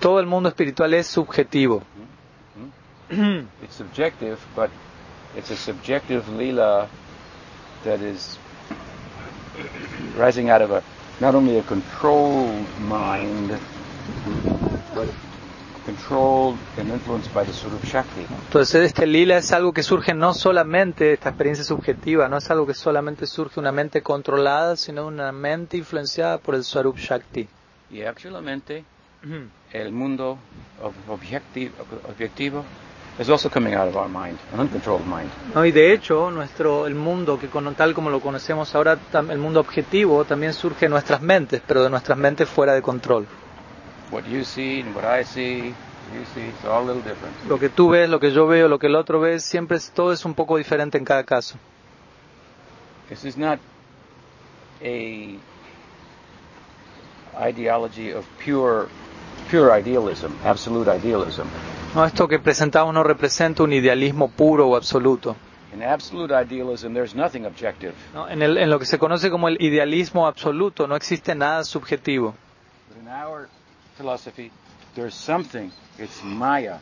Todo 0.00 0.20
el 0.20 0.26
mundo 0.26 0.48
espiritual 0.50 0.92
es 0.94 1.06
subjetivo. 1.06 1.82
It's 3.62 3.74
subjective, 3.76 4.36
but 4.54 4.68
it's 5.36 5.50
a 5.50 5.56
subjective 5.56 6.28
lila 6.36 6.88
that 7.84 8.00
is 8.00 8.38
rising 10.18 10.50
out 10.50 10.60
of 10.60 10.72
a 10.72 10.82
not 11.20 11.34
only 11.34 11.56
a 11.58 11.62
controlled 11.62 12.66
mind, 12.80 13.52
but 14.94 15.08
controlled 15.84 16.58
and 16.76 16.90
influenced 16.90 17.32
by 17.32 17.44
the 17.44 17.52
Swarup 17.52 17.84
Shakti. 17.84 18.26
Entonces 18.28 18.82
este 18.86 19.06
lila 19.06 19.36
es 19.36 19.52
algo 19.52 19.72
que 19.72 19.82
surge 19.82 20.14
no 20.14 20.34
solamente 20.34 21.04
de 21.04 21.12
esta 21.14 21.28
experiencia 21.30 21.64
subjetiva, 21.64 22.28
no 22.28 22.38
es 22.38 22.50
algo 22.50 22.66
que 22.66 22.74
solamente 22.74 23.26
surge 23.26 23.60
una 23.60 23.72
mente 23.72 24.02
controlada, 24.02 24.76
sino 24.76 25.06
una 25.06 25.30
mente 25.32 25.76
influenciada 25.76 26.38
por 26.38 26.54
el 26.54 26.64
Swarup 26.64 26.96
Shakti. 26.98 27.48
Y 27.90 28.02
actualmente 28.02 28.84
el 29.72 29.92
mundo 29.92 30.38
ob- 30.82 30.92
objecti- 31.08 31.70
ob- 31.78 32.10
objetivo 32.10 32.64
is 33.18 33.30
also 33.30 33.48
coming 33.48 33.74
out 33.74 33.88
of 33.88 33.96
our 33.96 34.08
mind, 34.08 34.38
an 34.52 34.60
uncontrolled 34.60 35.06
mind. 35.06 35.30
No, 35.54 35.64
y 35.64 35.72
de 35.72 35.92
hecho, 35.92 36.30
nuestro, 36.30 36.86
el 36.86 36.94
mundo, 36.94 37.38
que 37.38 37.48
con- 37.48 37.74
tal 37.74 37.94
como 37.94 38.10
lo 38.10 38.20
conocemos 38.20 38.74
ahora, 38.74 38.98
tam- 39.12 39.30
el 39.30 39.38
mundo 39.38 39.60
objetivo, 39.60 40.24
también 40.24 40.52
surge 40.52 40.86
en 40.86 40.90
nuestras 40.92 41.22
mentes, 41.22 41.62
pero 41.66 41.82
de 41.82 41.90
nuestras 41.90 42.18
mentes 42.18 42.48
fuera 42.48 42.74
de 42.74 42.82
control. 42.82 43.26
What 44.10 44.24
you 44.26 44.44
see 44.44 44.80
and 44.80 44.94
what 44.94 45.04
I 45.04 45.24
see, 45.24 45.74
you 46.12 46.24
see, 46.32 46.48
it's 46.48 46.64
all 46.64 46.82
a 46.82 46.86
little 46.86 47.02
different. 47.02 47.34
Lo 47.44 47.58
que 47.58 47.68
tú 47.68 47.88
ves, 47.90 48.08
lo 48.08 48.20
que 48.20 48.30
yo 48.30 48.46
veo, 48.46 48.68
lo 48.68 48.78
que 48.78 48.86
el 48.86 48.94
otro 48.94 49.20
ve, 49.20 49.40
siempre 49.40 49.76
es, 49.78 49.90
todo 49.90 50.12
es 50.12 50.24
un 50.24 50.34
poco 50.34 50.56
diferente 50.56 50.96
en 50.96 51.04
cada 51.04 51.24
caso. 51.24 51.58
This 53.08 53.24
is 53.24 53.36
not 53.36 53.58
a 54.82 55.38
ideology 57.38 58.12
of 58.12 58.24
pure 58.44 58.86
pure 59.50 59.70
idealism, 59.78 60.32
absolute 60.44 60.88
idealism. 60.96 61.44
No, 61.94 62.04
esto 62.04 62.26
que 62.28 62.38
presentamos 62.38 62.92
no 62.94 63.02
representa 63.02 63.62
un 63.62 63.72
idealismo 63.72 64.28
puro 64.30 64.68
o 64.68 64.76
absoluto. 64.76 65.36
In 65.72 65.82
absolute 65.82 66.32
idealism, 66.34 66.94
there's 66.94 67.14
nothing 67.14 67.44
objective. 67.46 67.92
¿no? 68.14 68.28
En, 68.28 68.42
el- 68.42 68.56
en 68.58 68.70
lo 68.70 68.78
que 68.78 68.86
se 68.86 68.98
conoce 68.98 69.30
como 69.30 69.48
el 69.48 69.60
idealismo 69.60 70.26
absoluto 70.26 70.86
no 70.86 70.96
existe 70.96 71.34
nada 71.34 71.64
subjetivo. 71.64 72.34
But 72.88 72.98
in 73.02 73.08
our 73.08 73.48
philosophy, 73.96 74.50
there's 74.94 75.14
something. 75.14 75.70
It's 75.98 76.22
Maya. 76.22 76.80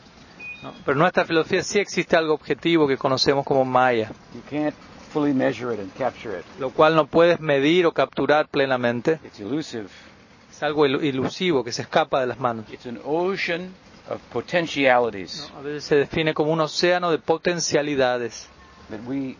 ¿no? 0.63 0.73
Pero 0.85 0.93
en 0.93 0.99
nuestra 0.99 1.25
filosofía 1.25 1.63
sí 1.63 1.79
existe 1.79 2.17
algo 2.17 2.35
objetivo 2.35 2.87
que 2.89 2.97
conocemos 2.97 3.45
como 3.45 3.65
Maya, 3.65 4.11
You 4.35 4.43
can't 4.51 4.75
fully 5.13 5.33
measure 5.33 5.73
it 5.75 5.81
and 5.81 5.93
capture 5.95 6.39
it. 6.39 6.45
lo 6.59 6.71
cual 6.71 6.97
no 6.97 7.07
puedes 7.07 7.39
medir 7.41 7.87
o 7.87 7.93
capturar 7.93 8.49
plenamente. 8.49 9.21
It's 9.25 9.41
elusive. 9.41 9.89
Es 10.51 10.63
algo 10.63 10.87
ilu- 10.87 11.03
ilusivo 11.05 11.63
que 11.65 11.73
se 11.73 11.83
escapa 11.83 12.21
de 12.21 12.27
las 12.27 12.39
manos. 12.39 12.65
It's 12.73 12.87
an 12.87 13.01
ocean 13.05 13.73
of 14.09 14.21
potentialities 14.33 15.51
A 15.57 15.61
veces 15.63 15.85
se 15.85 15.97
define 15.97 16.35
como 16.35 16.53
un 16.53 16.61
océano 16.61 17.11
de 17.11 17.19
potencialidades. 17.19 18.49
we, 19.07 19.37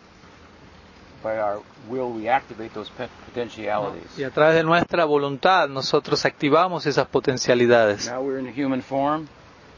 by 1.25 1.37
our 1.39 1.59
will, 1.89 2.11
we 2.13 2.29
activate 2.29 2.69
those 2.73 2.89
pe- 2.95 3.07
potentialities. 3.25 4.17
Y 4.17 4.23
a 4.23 4.29
través 4.29 4.55
de 4.55 4.63
nuestra 4.63 5.05
voluntad 5.05 5.67
nosotros 5.67 6.23
activamos 6.25 6.85
esas 6.85 7.07
potencialidades. 7.07 8.07
Now 8.09 8.21
we're 8.21 8.39
in 8.39 8.47
human 8.55 8.81
form. 8.81 9.27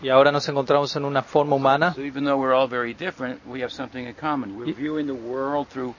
Y 0.01 0.09
ahora 0.09 0.31
nos 0.31 0.47
encontramos 0.49 0.95
en 0.95 1.05
una 1.05 1.23
forma 1.23 1.55
humana. 1.55 1.93
So 1.93 2.01
even 2.01 2.25
though 2.25 2.37
we're 2.39 2.53
all 2.53 2.67
very 2.69 2.93
different, 2.93 3.39
we 3.47 3.61
have 3.61 3.71
something 3.71 4.05
in 4.05 4.13
common. 4.13 4.55
We're 4.57 4.69
Y- 4.69 4.73
viewing 4.73 5.07
the 5.07 5.13
world 5.13 5.67
through 5.69 5.95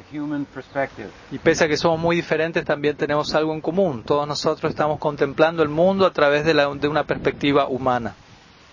a 0.00 0.14
human 0.14 0.44
perspective. 0.44 1.08
Y 1.32 1.38
pese 1.38 1.64
a 1.64 1.68
que 1.68 1.76
somos 1.76 1.98
muy 1.98 2.16
diferentes, 2.16 2.64
también 2.64 2.96
tenemos 2.96 3.34
algo 3.34 3.54
en 3.54 3.60
común. 3.62 4.02
Todos 4.04 4.28
nosotros 4.28 4.68
estamos 4.70 4.98
contemplando 4.98 5.62
el 5.62 5.68
mundo 5.70 6.04
a 6.04 6.12
través 6.12 6.44
de, 6.44 6.52
la- 6.54 6.68
de 6.74 6.88
una 6.88 7.04
perspectiva 7.04 7.68
humana. 7.68 8.14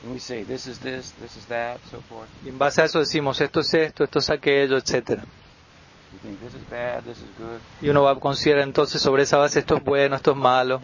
And 0.03 0.13
we 0.13 0.19
say, 0.19 0.43
this 0.43 0.67
is 0.67 0.77
this, 0.79 1.13
this 1.21 1.35
is 1.37 1.45
that, 1.47 1.77
so 1.89 1.99
forth. 2.01 2.27
Y 2.43 2.49
en 2.49 2.59
base 2.59 2.81
a 2.81 2.85
eso 2.85 2.99
decimos, 2.99 3.39
esto 3.41 3.61
es 3.61 3.73
esto, 3.73 4.03
esto 4.03 4.19
es 4.19 4.29
aquello, 4.29 4.77
etcétera. 4.77 5.23
Y 7.81 7.89
uno 7.89 8.03
va 8.03 8.11
a 8.11 8.15
considerar 8.15 8.63
entonces 8.63 9.01
sobre 9.01 9.23
esa 9.23 9.37
base, 9.37 9.59
esto 9.59 9.77
es 9.77 9.83
bueno, 9.83 10.15
esto 10.15 10.31
es 10.31 10.37
malo. 10.37 10.81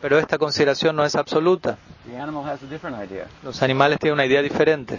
Pero 0.00 0.18
esta 0.18 0.38
consideración 0.38 0.96
no 0.96 1.04
es 1.04 1.14
absoluta. 1.14 1.76
The 2.06 2.18
animal 2.18 2.48
has 2.48 2.62
a 2.62 2.66
different 2.66 2.96
idea. 2.96 3.26
Los 3.42 3.62
animales 3.62 3.98
tienen 3.98 4.14
una 4.14 4.26
idea 4.26 4.42
diferente. 4.42 4.98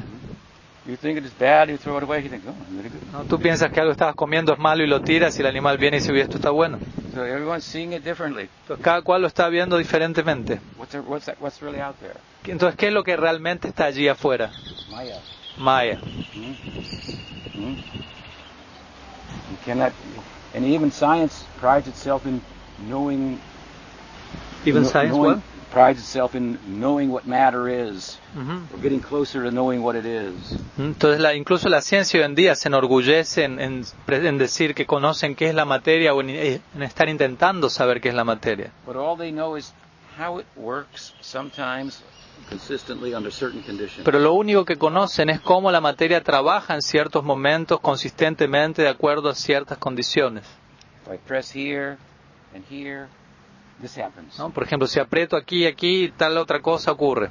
You 0.86 0.96
think 0.96 1.18
it 1.18 1.26
is 1.26 1.38
bad, 1.38 1.70
you 1.70 1.78
throw 1.78 1.98
it 1.98 2.04
away, 2.04 2.24
you 2.24 2.30
think, 2.30 2.44
I'm 2.44 2.78
very 2.78 2.90
good. 2.90 3.02
¿no? 3.14 3.24
Tú 3.26 3.40
piensas 3.40 3.72
que 3.72 3.80
algo 3.80 3.92
estabas 3.92 4.16
comiendo 4.16 4.54
es 4.54 4.60
malo 4.60 4.84
y 4.84 4.88
lo 4.88 5.02
tiras 5.02 5.38
y 5.38 5.42
el 5.42 5.48
animal 5.48 5.78
viene 5.78 5.98
y 5.98 6.00
dice, 6.00 6.12
"Uy, 6.12 6.22
esto 6.22 6.38
está 6.38 6.50
bueno. 6.50 6.80
So 7.14 7.26
everyone's 7.26 7.66
seeing 7.66 7.94
it 7.94 8.04
differently. 8.04 8.50
Entonces 8.62 8.84
cada 8.84 9.02
cual 9.02 9.22
lo 9.22 9.28
está 9.28 9.48
viendo 9.50 9.78
diferentemente. 9.78 10.60
Entonces, 12.46 12.78
¿qué 12.78 12.88
es 12.88 12.94
lo 12.94 13.04
que 13.04 13.16
realmente 13.18 13.68
está 13.68 13.86
allí 13.86 14.08
afuera? 14.08 14.52
Maya. 14.90 15.20
Maya. 15.58 16.00
Hmm? 19.52 19.56
Hmm? 19.56 19.58
You 19.58 19.58
cannot, 19.66 19.94
and 20.54 20.66
even 20.66 20.92
science 20.92 21.46
prides 21.58 21.88
itself 21.88 22.26
in 22.26 22.42
knowing. 22.78 23.40
Even 24.66 24.84
kno- 24.84 24.90
science, 24.90 25.16
knowing- 25.16 25.36
what? 25.36 25.44
Prides 25.72 26.00
itself 26.00 26.36
in 26.36 26.60
knowing 26.68 27.10
what 27.12 27.26
matter 27.26 27.70
is, 27.70 28.20
Ujú. 28.36 28.68
or 28.74 28.82
getting 28.82 29.00
closer 29.00 29.42
to 29.42 29.52
knowing 29.52 29.82
what 29.82 29.96
it 29.96 30.06
is. 30.06 30.58
Entonces, 30.78 31.22
la- 31.22 31.34
incluso 31.34 31.70
la 31.70 31.80
ciencia 31.82 32.20
hoy 32.20 32.26
en 32.26 32.36
día 32.36 32.56
se 32.56 32.68
enorgullece 32.68 33.46
en, 33.46 33.58
en 33.58 33.86
en 34.10 34.38
decir 34.38 34.76
que 34.76 34.86
conocen 34.86 35.34
qué 35.34 35.48
es 35.48 35.56
la 35.56 35.64
materia 35.64 36.14
o 36.14 36.20
en, 36.20 36.30
en 36.30 36.84
estar 36.84 37.08
intentando 37.08 37.70
saber 37.70 38.02
qué 38.02 38.10
es 38.10 38.16
la 38.16 38.26
materia. 38.26 38.72
But 38.86 38.98
all 38.98 39.18
they 39.18 39.32
know 39.32 39.56
is 39.56 39.72
how 40.20 40.40
it 40.40 40.46
works 40.58 41.14
sometimes 41.22 42.04
Pero 44.04 44.20
lo 44.20 44.34
único 44.34 44.66
que 44.66 44.76
conocen 44.78 45.30
es 45.30 45.40
cómo 45.40 45.72
la 45.72 45.80
materia 45.80 46.22
trabaja 46.22 46.74
en 46.74 46.82
ciertos 46.82 47.24
momentos 47.24 47.80
consistentemente 47.80 48.82
de 48.82 48.90
acuerdo 48.90 49.30
a 49.30 49.36
ciertas 49.36 49.78
condiciones. 49.78 50.44
If 51.06 51.14
I 51.14 51.18
press 51.18 51.56
here 51.56 51.98
and 52.54 52.64
here, 52.70 53.08
this 53.82 53.98
happens. 53.98 54.38
¿no? 54.38 54.50
Por 54.50 54.64
ejemplo, 54.64 54.88
si 54.88 55.00
aprieto 55.00 55.36
aquí 55.38 55.64
y 55.64 55.66
aquí, 55.66 56.14
tal 56.16 56.38
otra 56.38 56.62
cosa 56.62 56.92
ocurre. 56.92 57.30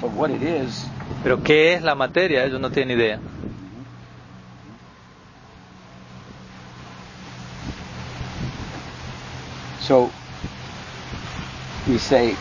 But 0.00 0.12
what 0.14 0.30
it 0.30 0.42
is, 0.42 0.86
Pero 1.22 1.42
¿qué 1.42 1.74
es 1.74 1.82
la 1.82 1.94
materia? 1.94 2.44
Ellos 2.44 2.60
no 2.60 2.70
tienen 2.70 2.98
idea. 2.98 3.20
so 9.80 10.10
we 11.88 11.98
say 11.98 12.36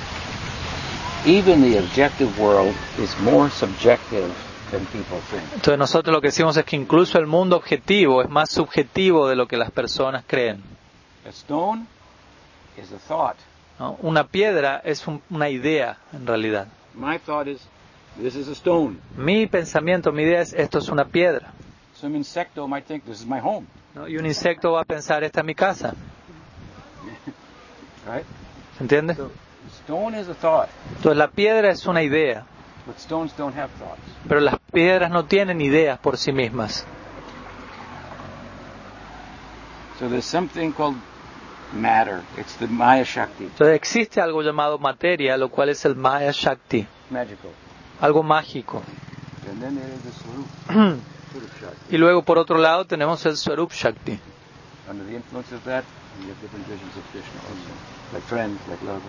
even 1.25 1.61
the 1.61 1.77
objective 1.79 2.29
world 2.39 2.73
is 2.99 3.15
more 3.19 3.49
subjective 3.49 4.31
than 4.71 4.85
people 4.87 5.19
think. 5.29 5.43
Entonces 5.53 5.77
nosotros 5.77 6.13
lo 6.13 6.21
que 6.21 6.27
decimos 6.29 6.57
es 6.57 6.65
que 6.65 6.75
incluso 6.75 7.17
el 7.19 7.27
mundo 7.27 7.55
objetivo 7.57 8.21
es 8.21 8.29
más 8.29 8.49
subjetivo 8.49 9.27
de 9.27 9.35
lo 9.35 9.47
que 9.47 9.57
las 9.57 9.71
personas 9.71 10.23
creen. 10.27 10.63
A 11.25 11.29
stone 11.29 11.85
is 12.81 12.91
a 12.91 12.97
thought. 13.07 13.37
¿no? 13.79 13.97
Una 14.01 14.23
piedra 14.25 14.81
es 14.83 15.07
un- 15.07 15.21
una 15.29 15.49
idea 15.49 15.97
en 16.13 16.25
realidad. 16.25 16.67
My 16.95 17.17
thought 17.19 17.47
is, 17.47 17.59
this 18.21 18.35
is 18.35 18.47
a 18.47 18.53
stone. 18.53 18.97
Mi 19.17 19.45
pensamiento, 19.47 20.11
mi 20.11 20.23
idea 20.23 20.41
es 20.41 20.53
esto 20.53 20.79
es 20.79 20.89
una 20.89 21.05
piedra. 21.05 21.51
Some 21.95 22.17
insecto 22.17 22.67
might 22.67 22.85
think 22.87 23.03
this 23.05 23.19
is 23.21 23.27
my 23.27 23.39
home, 23.39 23.67
¿no? 23.93 24.07
Y 24.07 24.17
un 24.17 24.25
insecto 24.25 24.71
va 24.71 24.81
a 24.81 24.85
pensar 24.85 25.23
esta 25.23 25.41
es 25.41 25.45
mi 25.45 25.53
casa. 25.53 25.93
right? 28.07 28.25
¿Se 28.77 28.83
entiende? 28.83 29.15
So 29.15 29.29
stone 29.83 30.15
is 30.19 30.27
a 30.29 30.33
thought, 30.33 30.69
Entonces 30.97 31.17
la 31.17 31.27
piedra 31.29 31.69
es 31.71 31.85
una 31.85 32.01
idea, 32.03 32.45
but 32.85 32.97
stones 32.97 33.35
don't 33.37 33.55
have 33.57 33.69
thoughts. 33.79 34.01
pero 34.27 34.39
las 34.41 34.55
piedras 34.71 35.09
no 35.11 35.25
tienen 35.25 35.61
ideas 35.61 35.99
por 35.99 36.17
sí 36.17 36.31
mismas. 36.31 36.85
So 39.99 40.07
there's 40.09 40.25
something 40.25 40.71
called 40.71 40.95
matter. 41.73 42.21
It's 42.37 42.55
the 42.57 42.67
Maya 42.67 43.03
Shakti, 43.05 43.45
Entonces 43.45 43.75
existe 43.75 44.19
algo 44.21 44.41
llamado 44.41 44.77
materia, 44.79 45.37
lo 45.37 45.49
cual 45.49 45.69
es 45.69 45.85
el 45.85 45.95
Maya 45.95 46.31
Shakti, 46.31 46.87
magical. 47.09 47.51
algo 48.01 48.23
mágico. 48.23 48.81
Y 51.89 51.97
luego 51.97 52.23
por 52.23 52.37
otro 52.37 52.57
lado 52.57 52.83
tenemos 52.85 53.25
el 53.25 53.37
Swarup 53.37 53.71
Shakti. 53.71 54.19
Under 54.89 55.05
the 55.05 55.15
influence 55.15 55.53
of 55.55 55.63
that, 55.63 55.85
you 56.21 56.27
have 56.27 56.41
different 56.41 56.67
visions 56.67 56.91
of 56.97 57.03
Krishna 57.11 57.39
also, 57.47 57.71
like 58.13 58.23
friends, 58.25 58.59
like 58.67 58.81
love. 58.83 59.01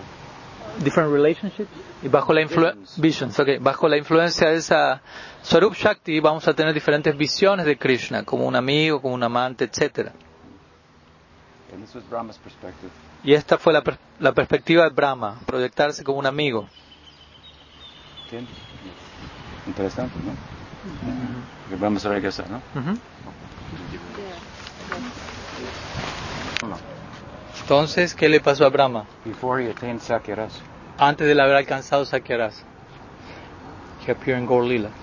Different 0.79 1.11
relationships. 1.13 1.69
Y 2.01 2.07
bajo 2.07 2.33
la 2.33 2.41
influencia 2.41 2.73
Visions. 2.81 2.99
visions, 3.01 3.39
okay. 3.39 3.57
bajo 3.59 3.87
la 3.87 3.97
influencia 3.97 4.49
de 4.49 4.55
esa 4.55 5.01
Swarup 5.43 5.75
Shakti 5.75 6.19
vamos 6.19 6.47
a 6.47 6.53
tener 6.53 6.73
diferentes 6.73 7.15
visiones 7.15 7.65
de 7.65 7.77
Krishna, 7.77 8.23
como 8.23 8.45
un 8.47 8.55
amigo, 8.55 9.01
como 9.01 9.13
un 9.13 9.23
amante, 9.23 9.65
etcétera. 9.65 10.11
And 11.73 11.83
this 11.85 11.93
was 11.95 12.03
Brahma's 12.09 12.37
perspective. 12.37 12.91
Y 13.23 13.33
esta 13.33 13.57
fue 13.57 13.71
la, 13.73 13.81
per- 13.83 13.97
la 14.19 14.33
perspectiva 14.33 14.83
de 14.83 14.89
Brahma, 14.89 15.39
proyectarse 15.45 16.03
como 16.03 16.17
un 16.19 16.25
amigo. 16.25 16.67
¿Entiendes? 18.25 18.55
Interesante, 19.67 20.15
¿no? 20.25 20.33
Que 21.69 21.75
Brahma 21.75 21.99
se 21.99 22.09
regresa, 22.09 22.43
¿no? 22.49 22.57
Ujú. 22.79 22.97
Entonces, 27.63 28.13
¿qué 28.13 28.27
le 28.27 28.41
pasó 28.41 28.65
a 28.65 28.69
Brahma? 28.69 29.05
Before 29.23 29.63
he 29.63 29.69
attained 29.69 30.01
Sakyarasa. 30.01 30.59
Antes 30.97 31.25
de 31.25 31.41
haber 31.41 31.55
alcanzado 31.55 32.05
Sakyarasa. 32.05 32.61
He 34.05 34.11
appeared 34.11 34.39
in 34.41 34.45
Gaur 34.45 34.63
Lila. 34.63 34.89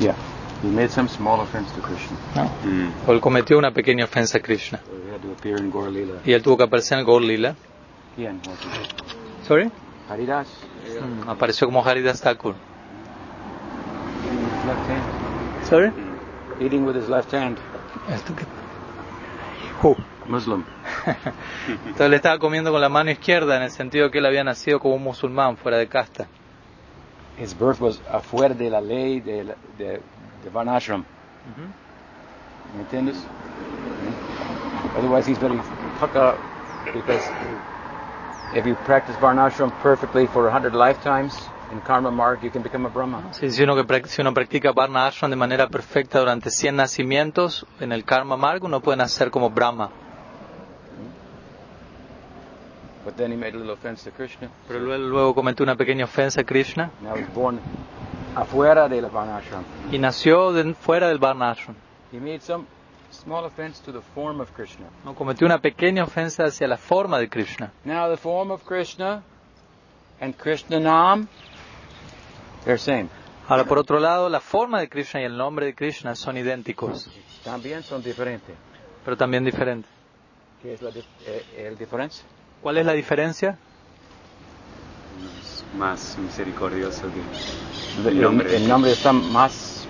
Yeah. 0.00 0.14
He 0.62 0.68
made 0.68 0.88
some 0.90 1.08
small 1.08 1.42
offense 1.42 1.70
to 1.72 1.82
Krishna. 1.82 2.16
¿no? 2.34 2.44
Mm. 2.64 2.92
O 3.06 3.12
él 3.12 3.20
cometió 3.20 3.58
una 3.58 3.72
pequeña 3.72 4.04
ofensa 4.06 4.38
a 4.38 4.40
Krishna. 4.40 4.78
So 4.78 4.92
he 5.06 5.12
had 5.12 5.20
to 5.20 5.30
appear 5.32 5.58
in 5.58 5.70
Gaur 5.70 5.90
Lila. 5.90 6.20
Y 6.24 6.32
él 6.32 6.42
tuvo 6.42 6.56
que 6.56 6.64
aparecer 6.64 6.98
en 6.98 7.04
Gaur 7.04 7.20
Lila. 7.20 7.54
Again, 8.16 8.40
wasn't 8.46 8.74
it? 8.76 9.46
Sorry? 9.46 9.70
Haridas. 10.08 10.48
Mm, 10.86 11.28
apareció 11.28 11.66
como 11.66 11.84
Haridas 11.84 12.22
Thakur. 12.22 12.54
Eating 14.24 14.42
with 14.42 14.54
his 14.54 14.64
left 14.64 14.88
hand. 14.88 15.66
Sorry? 15.68 15.92
Eating 16.64 16.86
with 16.86 16.96
his 16.96 17.08
left 17.10 17.32
hand. 17.32 17.58
Who? 19.82 19.96
Muslim. 20.26 20.64
Entonces 21.68 22.10
le 22.10 22.16
estaba 22.16 22.38
comiendo 22.38 22.70
con 22.70 22.80
la 22.80 22.88
mano 22.88 23.10
izquierda 23.10 23.56
en 23.56 23.62
el 23.62 23.70
sentido 23.70 24.10
que 24.10 24.18
él 24.18 24.26
había 24.26 24.44
nacido 24.44 24.78
como 24.80 24.94
un 24.96 25.02
musulmán 25.02 25.56
fuera 25.56 25.78
de 25.78 25.88
casta. 25.88 26.26
His 27.38 27.54
birth 27.58 27.80
was 27.80 28.00
afuera 28.10 28.54
de 28.54 28.68
la 28.70 28.80
ley 28.80 29.20
de, 29.20 29.44
la- 29.44 29.54
de, 29.78 30.00
de 30.44 30.50
Varnashram. 30.52 31.04
¿Me 32.76 32.82
entiendes? 32.82 33.24
Otherwise 34.96 35.26
he's 35.26 35.38
very 35.38 35.58
pucka 35.98 36.36
because 36.92 37.24
if 38.54 38.66
you 38.66 38.74
practice 38.84 39.16
Varnashram 39.20 39.70
perfectly 39.82 40.26
for 40.26 40.46
a 40.48 40.52
hundred 40.52 40.74
lifetimes 40.74 41.48
in 41.72 41.80
Karma 41.80 42.10
Mark, 42.10 42.42
you 42.42 42.50
can 42.50 42.62
become 42.62 42.86
a 42.86 42.90
Brahma. 42.90 43.32
Sí, 43.32 43.50
si, 43.50 43.62
uno 43.62 43.76
que, 43.76 43.84
prac- 43.84 44.06
si 44.06 44.20
uno 44.20 44.34
practica 44.34 44.72
Varna 44.72 45.06
Ashram 45.06 45.30
de 45.30 45.36
manera 45.36 45.68
perfecta 45.68 46.18
durante 46.18 46.50
100 46.50 46.76
nacimientos 46.76 47.66
en 47.80 47.92
el 47.92 48.04
Karma 48.04 48.36
Marg, 48.36 48.64
uno 48.64 48.80
puede 48.80 48.96
nacer 48.98 49.30
como 49.30 49.50
Brahma. 49.50 49.90
But 53.04 53.16
then 53.16 53.30
he 53.32 53.36
made 53.36 53.54
a 53.54 53.58
little 53.58 53.72
offense 53.72 54.04
to 54.04 54.10
Krishna. 54.14 54.50
Pero 54.68 54.80
luego, 54.80 55.04
luego 55.04 55.34
cometió 55.34 55.64
una 55.64 55.74
pequeña 55.76 56.04
ofensa 56.04 56.42
a 56.42 56.44
Krishna 56.44 56.90
Now 57.02 57.14
he's 57.16 57.28
born 57.34 57.58
afuera 58.36 58.86
Varnashram. 58.88 59.64
y 59.90 59.98
nació 59.98 60.52
de- 60.52 60.74
fuera 60.74 61.08
del 61.08 61.18
Varna 61.18 61.50
Ashram. 61.50 61.76
He 62.12 62.18
made 62.20 62.40
some 62.40 62.66
small 63.10 63.44
offense 63.44 63.80
to 63.84 63.92
the 63.92 64.02
form 64.14 64.40
of 64.40 64.50
Krishna. 64.52 64.86
¿no? 65.04 65.14
Cometió 65.14 65.46
una 65.46 65.58
pequeña 65.60 66.04
ofensa 66.04 66.44
hacia 66.44 66.68
la 66.68 66.76
forma 66.76 67.18
de 67.18 67.28
Krishna. 67.28 67.72
Now 67.84 68.10
the 68.10 68.16
form 68.16 68.50
of 68.50 68.62
Krishna 68.64 69.22
and 70.20 70.36
Krishna 70.36 70.78
Nam, 70.78 71.26
they're 72.64 72.78
same. 72.78 73.08
Ahora, 73.48 73.64
por 73.64 73.78
otro 73.78 73.98
lado, 73.98 74.28
la 74.28 74.40
forma 74.40 74.78
de 74.80 74.88
Krishna 74.88 75.20
y 75.22 75.24
el 75.24 75.36
nombre 75.36 75.66
de 75.66 75.74
Krishna 75.74 76.14
son 76.14 76.36
idénticos, 76.36 77.10
También 77.44 77.82
son 77.82 78.02
diferentes. 78.02 78.54
pero 79.04 79.16
también 79.16 79.44
diferentes. 79.44 79.90
¿Qué 80.62 80.74
es 80.74 80.82
la 80.82 80.90
eh, 80.90 81.44
el 81.58 81.76
diferencia? 81.78 82.24
¿Cuál 82.62 82.76
es 82.78 82.86
la 82.86 82.92
diferencia? 82.92 83.58
Es 85.42 85.64
más 85.76 86.16
misericordioso 86.18 87.02
que 87.02 88.08
El, 88.10 88.16
el 88.16 88.22
nombre. 88.22 88.56
el 88.56 88.68
nombre 88.68 88.92
está 88.92 89.12
más 89.12 89.86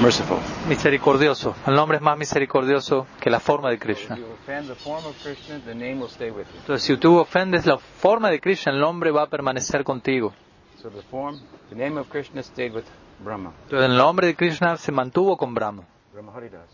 merciful. 0.00 0.38
Misericordioso. 0.68 1.54
El 1.66 1.74
nombre 1.74 1.96
es 1.96 2.02
más 2.02 2.16
misericordioso 2.18 3.06
que 3.20 3.30
la 3.30 3.40
forma 3.40 3.70
de 3.70 3.78
Krishna. 3.78 4.16
If 4.16 4.20
you 4.20 4.32
offend 4.32 4.68
the 4.68 4.74
form 4.74 5.04
of 5.06 5.14
Krishna, 5.22 5.58
the 5.60 5.74
name 5.74 6.00
will 6.00 6.10
stay 6.10 6.30
with 6.30 6.46
you. 6.46 6.60
Entonces, 6.60 6.82
si 6.82 6.96
tú 6.96 7.18
ofendes 7.18 7.66
la 7.66 7.78
forma 7.78 8.30
de 8.30 8.40
Krishna, 8.40 8.72
el 8.72 8.80
nombre 8.80 9.10
va 9.10 9.22
a 9.22 9.26
permanecer 9.28 9.84
contigo. 9.84 10.32
So 10.76 10.90
So 10.90 10.90
the 10.90 11.02
form, 11.02 11.40
the 11.70 11.76
name 11.76 11.98
of 11.98 12.08
Krishna 12.08 12.42
stayed 12.42 12.72
with 12.74 12.84
Brahma. 13.18 13.52
Entonces, 13.64 13.90
el 13.90 13.96
nombre 13.96 14.28
de 14.28 14.36
Krishna 14.36 14.76
se 14.76 14.92
mantuvo 14.92 15.36
con 15.36 15.54
Brahma. 15.54 15.84
Brahma 16.12 16.32
Haridas. 16.34 16.68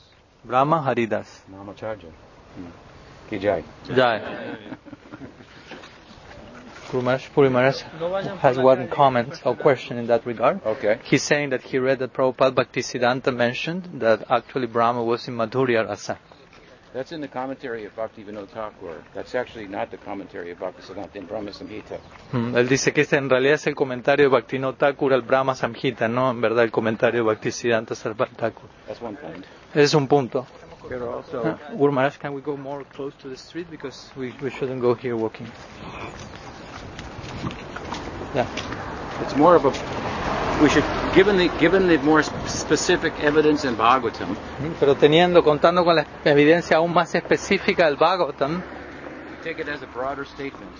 Brahma 0.44 0.84
Haridas. 0.86 1.44
Namacharya. 1.48 2.08
Ki 3.30 3.38
jai. 3.38 3.64
Jai. 3.88 4.20
Guru 6.92 7.02
Maharaj, 7.04 7.28
Puri 7.32 7.48
Maharaj 7.48 7.82
has 8.40 8.58
one 8.58 8.86
comment 8.88 9.40
or 9.46 9.56
question 9.56 9.96
in 9.96 10.06
that 10.08 10.26
regard. 10.26 10.60
Okay. 10.64 10.98
He's 11.04 11.22
saying 11.22 11.48
that 11.50 11.62
he 11.62 11.78
read 11.78 11.98
that 12.00 12.12
Prabhupada 12.12 12.54
Bhaktisiddhanta 12.54 13.34
mentioned 13.34 13.88
that 14.00 14.30
actually 14.30 14.66
Brahma 14.66 15.02
was 15.02 15.26
in 15.26 15.34
Madhurya 15.34 15.88
Rasa. 15.88 16.18
That's 16.92 17.10
in 17.10 17.22
the 17.22 17.28
commentary 17.28 17.86
of 17.86 17.96
Bhakti 17.96 18.22
Vinod 18.22 18.48
Thakur. 18.48 19.02
That's 19.14 19.34
actually 19.34 19.66
not 19.66 19.90
the 19.90 19.96
commentary 19.96 20.50
of 20.50 20.58
Bhaktisiddhanta 20.58 21.16
in 21.16 21.24
Brahma 21.24 21.50
Samhita. 21.52 21.98
Mm, 22.32 22.54
Él 22.54 22.68
dice 22.68 22.92
que 22.92 23.00
este 23.00 23.16
en 23.16 23.30
realidad 23.30 23.54
es 23.54 23.66
el 23.66 23.74
comentario 23.74 24.26
de 24.26 24.30
Bhaktivinoda 24.30 24.76
Thakur 24.76 25.14
al 25.14 25.22
Brahma 25.22 25.54
Samhita, 25.54 26.08
no 26.08 26.30
en 26.30 26.42
verdad 26.42 26.64
el 26.64 26.70
comentario 26.70 27.24
de 27.24 27.26
Bhaktisiddhanta 27.34 27.94
Sarvata 27.94 28.36
Thakur. 28.36 28.68
That's 28.86 29.00
one 29.00 29.16
point. 29.16 29.46
Ese 29.72 29.84
es 29.84 29.94
un 29.94 30.06
punto. 30.06 30.46
Pero 30.86 31.14
also, 31.14 31.40
Uh, 31.40 31.76
Guru 31.78 31.92
Maharaj, 31.92 32.18
can 32.18 32.34
we 32.34 32.42
go 32.42 32.54
more 32.56 32.84
close 32.84 33.14
to 33.22 33.28
the 33.30 33.36
street 33.36 33.70
because 33.70 34.10
we, 34.14 34.34
we 34.42 34.50
shouldn't 34.50 34.82
go 34.82 34.92
here 34.94 35.16
walking. 35.16 35.46
Yeah. 38.34 38.46
it's 39.22 39.36
more 39.36 39.54
of 39.56 39.64
a. 39.66 39.72
We 40.62 40.68
should, 40.68 40.84
given 41.14 41.36
the 41.36 41.48
given 41.58 41.88
the 41.88 41.98
more 41.98 42.22
sp- 42.22 42.32
specific 42.46 43.12
evidence 43.22 43.64
in 43.64 43.76
Bhagavatam, 43.76 44.28
Mm, 44.60 44.74
Pero 44.78 44.94
teniendo, 44.94 45.42
contando 45.42 45.84
con 45.84 45.96
la 45.96 46.06
evidencia 46.24 46.76
aún 46.76 46.92
más 46.94 47.14
específica 47.14 47.86
del 47.86 47.96
Bhagavatam, 47.96 48.62
take 49.42 49.60
it 49.60 49.68
as 49.68 49.82
a 49.82 49.86
broader 49.86 50.24
statement. 50.26 50.70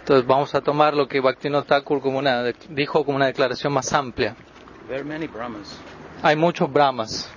entonces 0.00 0.26
vamos 0.26 0.54
a 0.54 0.60
tomar 0.62 0.94
lo 0.94 1.06
que 1.06 1.20
Bhaktivinoda 1.20 1.64
Thakur 1.64 2.00
como 2.00 2.18
una, 2.18 2.42
dijo 2.70 3.04
como 3.04 3.16
una 3.16 3.26
declaración 3.26 3.72
más 3.72 3.92
amplia. 3.92 4.34
There 4.86 4.96
are 5.00 5.04
many 5.04 5.26
Brahmas, 5.26 5.76
Hay 6.22 6.34
muchos 6.36 6.72
Brahmas, 6.72 7.28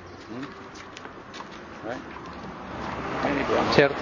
right? 1.85 1.99
Many 3.23 3.43
Brahmas. 3.43 3.75
¿cierto? 3.75 3.99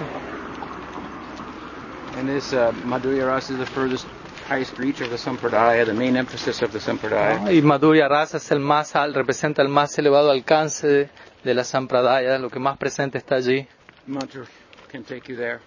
And 2.16 2.28
this 2.28 2.52
uh, 2.52 2.72
Madhurya 2.84 3.26
Rasa 3.26 3.52
is 3.54 3.58
the 3.58 3.66
furthest, 3.66 4.06
highest 4.50 4.76
reach 4.78 5.00
of 5.00 5.10
the 5.10 5.16
Sampradaya, 5.16 5.86
the 5.86 5.94
main 5.94 6.16
emphasis 6.16 6.60
of 6.62 6.72
the 6.72 6.80
Sampradaya. 6.80 7.38
¿no? 7.40 7.52
Y 7.52 7.62
Madhurya 7.62 8.08
Rasa 8.08 8.38
es 8.38 8.50
el 8.50 8.58
más 8.58 8.92
representa 9.14 9.62
el 9.62 9.68
más 9.68 9.96
elevado 9.96 10.32
alcance 10.32 10.86
de, 10.88 11.08
de 11.44 11.54
la 11.54 11.62
Sampradaya, 11.62 12.36
lo 12.38 12.50
que 12.50 12.58
más 12.58 12.76
presente 12.76 13.16
está 13.18 13.36
allí. 13.36 13.66
Mantra 14.06 14.42
can 14.90 15.04
take 15.04 15.28
you 15.28 15.36
there. 15.36 15.60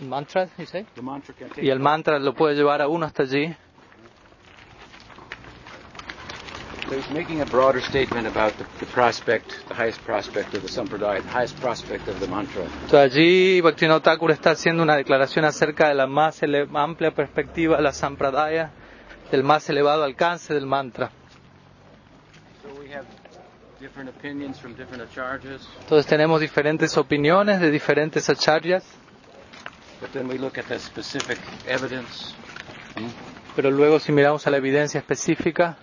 Mantra, 0.00 0.48
you 0.56 0.64
say? 0.64 0.86
The 0.94 1.02
mantra 1.02 1.34
can 1.34 1.50
take 1.50 1.62
Y 1.62 1.68
el 1.68 1.78
mantra 1.78 2.18
lo 2.18 2.32
puede 2.32 2.54
llevar 2.54 2.80
a 2.80 2.88
uno 2.88 3.04
hasta 3.04 3.24
allí. 3.24 3.54
So 6.92 6.98
he's 6.98 7.08
making 7.10 7.40
a 7.40 7.46
broader 7.46 7.80
statement 7.80 8.26
about 8.26 8.52
the, 8.58 8.66
the 8.78 8.84
prospect, 8.84 9.64
the 9.66 9.72
highest 9.74 10.02
prospect 10.04 10.52
of 10.52 10.60
the 10.60 10.68
Sampradaya, 10.68 11.22
the 11.22 11.28
highest 11.30 11.58
prospect 11.58 12.06
of 12.06 12.20
the 12.20 12.26
mantra. 12.26 12.64
Entonces 12.64 12.92
allí 13.16 13.62
Bhaktivinoda 13.62 14.02
Thakur 14.02 14.30
está 14.30 14.50
haciendo 14.50 14.82
una 14.82 14.94
declaración 14.96 15.46
acerca 15.46 15.88
de 15.88 15.94
la 15.94 16.06
más 16.06 16.42
amplia 16.74 17.10
perspectiva 17.12 17.78
de 17.78 17.82
la 17.82 17.92
Sampradaya, 17.94 18.72
del 19.30 19.42
más 19.42 19.70
elevado 19.70 20.04
alcance 20.04 20.52
del 20.52 20.66
mantra. 20.66 21.10
So 22.62 22.78
we 22.78 22.92
have 22.92 23.06
different 23.80 24.10
opinions 24.10 24.58
from 24.60 24.74
different 24.74 25.02
acharyas, 25.02 25.66
Entonces 25.80 26.04
tenemos 26.06 26.42
diferentes 26.42 26.94
opiniones 26.98 27.58
de 27.62 27.70
diferentes 27.70 28.28
acharyas, 28.28 28.84
but 29.98 30.10
then 30.12 30.28
we 30.28 30.36
look 30.36 30.58
at 30.58 30.66
the 30.66 30.78
specific 30.78 31.38
evidence 31.66 32.34
pero 33.54 33.70
luego 33.70 33.98
si 33.98 34.12
miramos 34.12 34.46
a 34.46 34.50
la 34.50 34.56
evidencia 34.56 34.98
específica, 34.98 35.76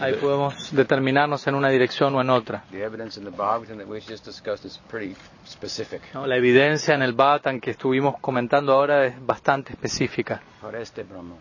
ahí 0.00 0.14
podemos 0.14 0.72
determinarnos 0.72 1.46
en 1.46 1.54
una 1.54 1.68
dirección 1.70 2.14
o 2.14 2.20
en 2.20 2.30
otra. 2.30 2.64
the 2.70 2.82
evidence 2.82 3.18
in 3.18 3.24
the 3.24 3.30
Bhagavatam 3.30 3.78
that 3.78 3.86
we 3.88 4.00
just 4.00 4.24
discussed 4.24 4.64
is 4.64 4.78
pretty 4.88 5.14
specific. 5.46 6.02
¿no? 6.14 6.26
La 6.26 6.36
evidencia 6.36 6.94
en 6.94 7.02
el 7.02 7.12
Bhatan 7.12 7.60
que 7.60 7.70
estuvimos 7.72 8.18
comentando 8.20 8.72
ahora 8.72 9.06
es 9.06 9.26
bastante 9.26 9.72
específica, 9.72 10.40
Para 10.60 10.80
este 10.80 11.02
Brahma. 11.02 11.34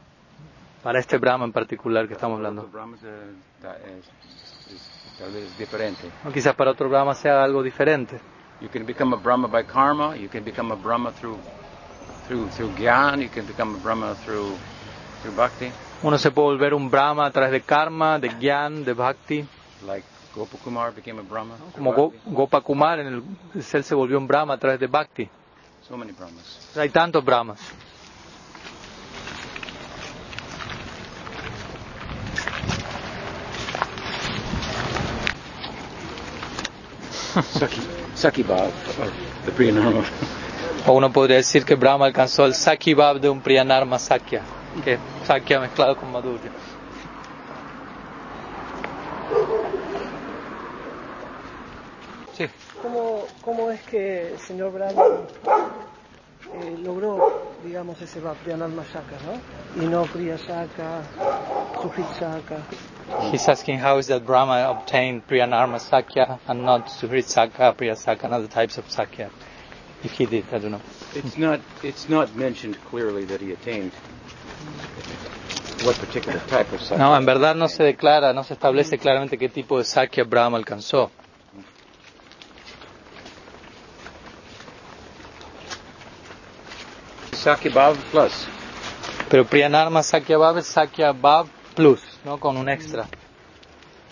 para 0.83 0.99
este 0.99 1.17
Brahma 1.17 1.45
en 1.45 1.51
particular 1.51 2.07
que 2.07 2.13
estamos 2.13 2.37
hablando. 2.37 2.69
¿no? 6.23 6.31
Quizás 6.33 6.55
para 6.55 6.71
otro 6.71 6.89
Brahma 6.89 7.13
sea 7.13 7.43
algo 7.43 7.63
diferente. 7.63 8.19
You 8.61 8.69
can 8.69 8.85
become 8.85 9.13
a 9.13 9.17
Brahma 9.17 9.47
by 9.47 9.63
karma. 9.65 10.15
You 10.15 10.29
can 10.29 10.43
become 10.43 10.71
a 10.71 10.75
Brahma 10.77 11.11
through 11.11 11.37
through 12.27 12.49
through 12.51 12.71
gyan. 12.77 13.21
You 13.21 13.29
can 13.29 13.45
become 13.45 13.75
a 13.75 13.79
Brahma 13.79 14.15
through 14.25 14.55
Uno 16.01 16.17
se 16.17 16.31
puede 16.31 16.47
volver 16.49 16.73
un 16.73 16.89
Brahma 16.89 17.25
a 17.25 17.31
través 17.31 17.51
de 17.51 17.61
karma, 17.61 18.19
de 18.19 18.29
gyan, 18.39 18.83
de 18.83 18.93
bhakti. 18.93 19.45
like 19.85 20.05
Gopakumar 20.35 20.93
became 20.93 21.19
a 21.19 21.23
Brahma. 21.23 21.55
through 21.55 21.71
Como 21.73 21.93
Go-. 21.93 22.13
Gopakumar, 22.25 22.99
en 22.99 23.07
el, 23.07 23.23
él 23.53 23.83
se 23.83 23.95
volvió 23.95 24.17
un 24.17 24.27
Brahma 24.27 24.55
a 24.55 24.57
través 24.57 24.79
de 24.79 24.87
bhakti. 24.87 25.29
So 25.87 25.95
many 25.97 26.11
Brahmas. 26.11 26.75
Hay 26.77 26.89
tantos 26.89 27.23
Brahmas. 27.23 27.59
Saki 37.59 37.81
Saki 38.15 38.43
Bhav 38.43 38.67
of 38.67 39.45
the 39.45 39.51
Priyanarma. 39.51 40.03
O 40.87 40.93
uno 40.93 41.11
podría 41.11 41.37
decir 41.37 41.65
que 41.65 41.75
Brahma 41.75 42.05
alcanzó 42.05 42.45
el 42.45 42.53
Saki 42.53 42.93
Bhav 42.93 43.19
de 43.19 43.29
un 43.29 43.41
Priyanarma 43.41 43.99
Sakya, 43.99 44.41
que 44.81 44.93
es 44.93 44.99
Sakya 45.25 45.59
mezclado 45.59 45.95
con 45.95 46.11
Madhurya. 46.11 46.51
Sí. 52.33 52.45
¿Cómo, 52.81 53.25
¿Cómo 53.41 53.71
es 53.71 53.81
que 53.83 54.33
el 54.33 54.39
señor 54.39 54.71
Brahma 54.71 55.03
eh, 56.53 56.77
logró, 56.83 57.53
digamos, 57.63 58.01
ese 58.01 58.19
Priyanarma 58.43 58.83
Shaka, 58.83 59.17
¿no? 59.25 59.83
Y 59.83 59.87
no 59.87 60.03
Priya 60.03 60.37
Shaka, 60.37 61.01
Sujit 61.81 62.05
Shaka. 62.19 62.61
He's 63.31 63.47
asking 63.47 63.79
how 63.79 63.97
is 63.97 64.07
that 64.07 64.25
Brahma 64.25 64.69
obtained 64.69 65.27
Priyanarma 65.27 65.79
Sakya 65.79 66.39
and 66.47 66.65
not 66.65 66.87
Suhrit 66.87 67.25
Sakya, 67.25 67.73
Priya 67.73 67.95
Sakya, 67.95 68.25
and 68.25 68.33
other 68.33 68.47
types 68.47 68.77
of 68.77 68.89
Sakya. 68.89 69.29
If 70.03 70.11
he 70.11 70.25
did, 70.25 70.45
I 70.51 70.59
don't 70.59 70.71
know. 70.71 70.81
It's 71.13 71.37
not 71.37 71.61
it's 71.83 72.09
not 72.09 72.35
mentioned 72.35 72.77
clearly 72.85 73.25
that 73.25 73.41
he 73.41 73.51
attained 73.51 73.91
No, 76.97 77.15
en 77.15 77.25
verdad 77.25 77.55
no 77.55 77.67
se 77.67 77.83
declara, 77.83 78.33
no 78.33 78.43
se 78.43 78.53
establece 78.53 78.97
claramente 78.97 79.37
qué 79.37 79.49
tipo 79.49 79.77
de 79.77 79.85
Sakya 79.85 80.23
Brahma 80.23 80.57
alcanzó. 80.57 81.11
Saki 87.33 87.69
Bhav 87.69 87.95
plus. 88.11 88.47
Pero 89.29 89.45
Priyanarma 89.45 90.01
Sakya 90.01 90.37
Bhav 90.37 90.57
es 90.57 90.67
Sakya 90.67 91.11
Bhav 91.11 91.47
Plus, 91.75 92.01
¿no? 92.23 92.39
Con 92.39 92.57
un 92.57 92.69
extra. 92.69 93.07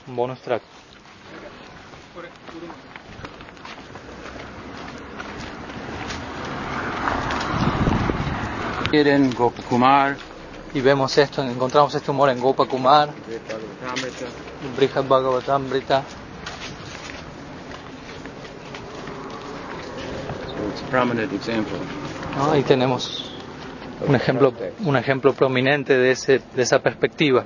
Un 0.07 0.15
bonus 0.15 0.39
track. 0.41 0.61
In 8.91 9.33
Gopakumar, 9.33 10.17
Y 10.73 10.81
vemos 10.81 11.15
esto, 11.17 11.43
encontramos 11.43 11.93
este 11.93 12.09
humor 12.09 12.29
en 12.29 12.39
Gopa 12.39 12.65
Kumar, 12.65 13.09
Bhagavatamrita. 13.09 14.25
en 14.65 14.75
Brihad 14.75 15.03
Bhagavatamrita. 15.05 16.03
So 20.47 20.69
it's 20.69 20.81
a 20.81 20.85
prominent 20.89 21.31
example. 21.31 21.77
¿no? 22.35 22.51
Ahí 22.51 22.63
tenemos 22.63 23.31
un 24.07 24.15
ejemplo, 24.15 24.53
un 24.79 24.97
ejemplo 24.97 25.33
prominente 25.33 25.95
de, 25.95 26.11
ese, 26.11 26.41
de 26.55 26.63
esa 26.63 26.79
perspectiva. 26.79 27.45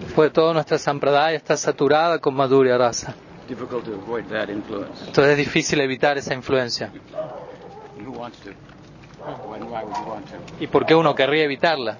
Después 0.00 0.28
de 0.28 0.30
todo, 0.30 0.54
nuestra 0.54 0.78
Sampradaya 0.78 1.36
está 1.36 1.56
saturada 1.56 2.18
con 2.18 2.34
Madhurya 2.34 2.78
Rasa. 2.78 3.14
Difficult 3.48 3.84
to 3.84 3.94
avoid 3.94 4.26
that 4.28 4.48
influence. 4.48 5.04
Entonces 5.06 5.32
es 5.32 5.36
difícil 5.38 5.80
evitar 5.80 6.16
esa 6.16 6.32
influencia. 6.34 6.90
Who 8.04 8.12
wants 8.12 8.38
to? 8.40 8.50
When, 9.48 9.64
why 9.70 9.82
would 9.84 9.96
you 9.96 10.04
want 10.10 10.26
to? 10.30 10.36
¿Y 10.64 10.66
por 10.66 10.86
qué 10.86 10.94
uno 10.94 11.14
querría 11.14 11.44
evitarla? 11.44 11.98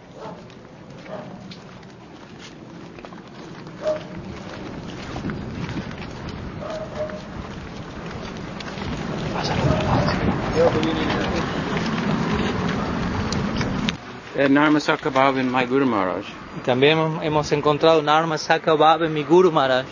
Narmasaka 14.48 15.10
my 15.10 15.64
Guru 15.64 15.86
Maharaj, 15.86 16.24
Y 16.56 16.60
También 16.60 16.98
hemos 17.22 17.50
encontrado 17.52 18.02
Narma 18.02 18.36
Saka 18.38 18.74
Bhava 18.74 19.06
en 19.06 19.14
mi 19.14 19.22
Guru 19.22 19.50
Maharaj, 19.52 19.86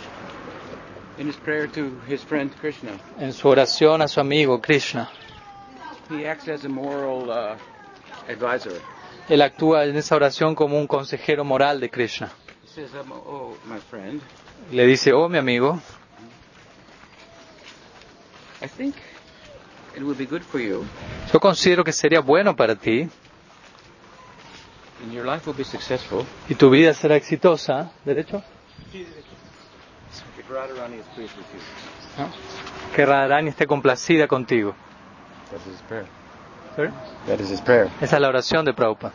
in 1.17 1.27
his 1.27 1.35
prayer 1.37 1.67
to 1.67 1.91
his 2.07 2.21
friend 2.23 2.51
Krishna, 2.59 2.91
en 3.19 3.33
su 3.33 3.47
oración 3.47 4.01
a 4.01 4.07
su 4.07 4.19
amigo 4.19 4.59
Krishna. 4.61 5.09
he 6.09 6.25
acts 6.25 6.47
as 6.47 6.65
a 6.65 6.69
moral 6.69 7.29
uh, 7.29 7.55
advisor. 8.29 8.73
Él 9.29 9.41
actúa 9.41 9.85
en 9.85 9.95
esa 9.95 10.15
oración 10.15 10.53
como 10.55 10.77
un 10.77 10.85
consejero 10.87 11.43
moral 11.45 11.79
de 11.79 11.89
Krishna. 11.89 12.31
He 12.63 12.67
says, 12.67 12.93
um, 12.93 13.11
"Oh, 13.11 13.55
my 13.65 13.79
friend, 13.79 14.21
Le 14.71 14.85
dice, 14.85 15.11
oh 15.13 15.27
mi 15.29 15.37
amigo, 15.37 15.79
I 18.61 18.67
think 18.67 18.95
it 19.95 20.01
would 20.03 20.17
be 20.17 20.25
good 20.25 20.41
for 20.41 20.59
you, 20.59 20.85
yo 21.31 21.39
considero 21.39 21.83
que 21.83 21.91
sería 21.91 22.21
bueno 22.21 22.55
para 22.55 22.75
ti 22.75 23.09
and 25.03 25.11
your 25.11 25.25
life 25.25 25.45
will 25.45 25.55
be 25.57 25.65
successful 25.65 26.25
y 26.49 26.55
tu 26.55 26.69
vida 26.69 26.93
será 26.93 27.15
exitosa, 27.17 27.91
¿derecho? 28.05 28.41
if 28.93 29.05
Radharani 29.05 29.11
is 30.11 30.21
pleased 30.21 30.25
with 30.25 30.32
you." 30.32 30.32
¿No? 32.17 32.29
Que 32.95 33.05
Radharani 33.05 33.49
esté 33.49 33.65
complacida 33.65 34.27
contigo. 34.27 34.75
Esa 38.01 38.15
es 38.15 38.21
la 38.21 38.27
oración 38.27 38.65
de 38.65 38.73
Prabhupada. 38.73 39.13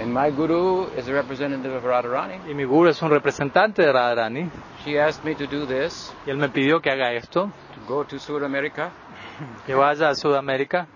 And 0.00 0.12
my 0.12 0.30
guru 0.30 0.88
is 0.98 1.06
a 1.08 1.12
representative 1.12 1.72
of 1.76 1.84
Radharani. 1.84 2.50
Y 2.50 2.54
mi 2.54 2.64
guru 2.64 2.88
es 2.90 3.00
un 3.00 3.10
representante 3.10 3.82
de 3.82 3.92
Radharani 3.92 4.50
She 4.84 4.98
asked 4.98 5.24
me 5.24 5.36
to 5.36 5.46
do 5.46 5.66
this, 5.66 6.12
y 6.26 6.30
él 6.30 6.36
me 6.36 6.48
pidió 6.48 6.80
que 6.82 6.90
haga 6.90 7.12
esto, 7.12 7.52
to 7.74 7.80
go 7.86 8.04
to 8.04 8.18
Sudamerica. 8.18 8.90
Que 9.66 9.74
vaya 9.74 10.08
a 10.08 10.14
Sudamérica. 10.14 10.86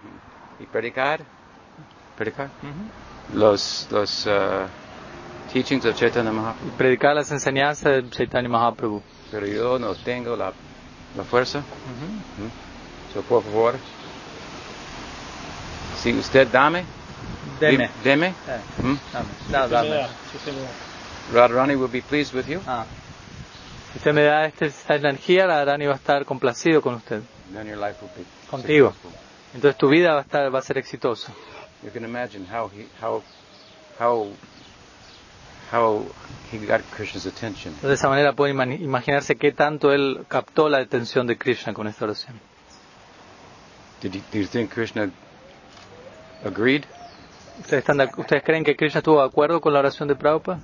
Y 0.60 0.66
predicar, 0.66 1.20
predicar. 2.16 2.48
Los, 3.32 3.88
los 3.90 4.26
uh, 4.26 4.66
teachings 5.52 5.84
of 5.84 5.96
Chaitanya 5.96 6.32
Mahaprabhu. 6.32 6.76
predicar 6.76 7.14
las 7.14 7.30
enseñanzas 7.30 7.84
de 8.04 8.10
Chaitanya 8.10 8.48
Mahaprabhu. 8.48 9.02
Pero 9.30 9.46
yo 9.46 9.78
no 9.78 9.94
tengo 9.94 10.36
la, 10.36 10.52
la 11.16 11.24
fuerza. 11.24 11.60
¿Mm? 11.60 13.12
So, 13.14 13.22
por 13.22 13.42
favor, 13.42 13.74
si 15.96 16.12
usted 16.14 16.48
dame, 16.48 16.84
Deme. 17.60 17.90
deme, 18.04 18.26
Eh, 18.28 18.60
¿Mm? 18.82 18.94
dame. 19.12 19.28
No, 19.50 19.68
dame. 19.68 20.06
Radharani 21.32 21.74
will 21.76 21.88
be 21.90 22.00
pleased 22.02 22.34
with 22.34 22.46
you. 22.48 22.60
Ah. 22.66 22.84
Si 23.92 23.98
usted 23.98 24.12
me 24.14 24.22
da 24.22 24.44
este- 24.46 24.66
esta 24.66 24.94
energía, 24.96 25.46
Radharani 25.46 25.86
va 25.86 25.94
a 25.94 25.96
estar 25.96 26.24
complacido 26.24 26.80
con 26.82 26.94
usted. 26.94 27.22
Then 27.52 27.66
your 27.66 27.78
life 27.78 27.96
will 28.02 28.10
be 28.16 28.24
Contigo. 28.50 28.88
successful. 28.92 29.12
Entonces 29.54 29.78
tu 29.78 29.88
vida 29.88 30.12
va 30.12 30.18
a, 30.18 30.22
estar, 30.22 30.54
va 30.54 30.58
a 30.58 30.62
ser 30.62 30.76
exitosa. 30.78 31.32
You 31.82 31.90
can 31.90 32.04
imagine 32.04 32.44
how 32.46 32.68
he, 32.70 32.86
how, 33.02 33.22
how, 33.98 34.30
how 35.72 36.04
he 36.52 36.58
got 36.58 36.80
Krishna's 36.96 37.26
attention. 37.26 37.74
De 37.82 37.92
esa 37.92 38.08
manera 38.08 38.32
pueden 38.32 38.72
imaginarse 38.82 39.36
qué 39.36 39.52
tanto 39.52 39.92
él 39.92 40.24
captó 40.28 40.68
la 40.68 40.78
atención 40.78 41.26
de 41.26 41.36
Krishna 41.36 41.72
con 41.74 41.86
esta 41.86 42.04
oración. 42.04 42.38
Did 44.00 44.12
you, 44.12 44.20
do 44.32 44.38
you 44.38 44.46
think 44.46 44.72
Krishna 44.72 45.10
agreed? 46.44 46.84
¿Ustedes, 47.60 47.80
están 47.82 47.98
de- 47.98 48.08
¿Ustedes 48.16 48.42
creen 48.44 48.62
que 48.64 48.76
Krishna 48.76 48.98
estuvo 48.98 49.20
de 49.20 49.26
acuerdo 49.26 49.60
con 49.60 49.72
la 49.72 49.80
oración 49.80 50.08
de 50.08 50.14
Prabhupada? 50.14 50.60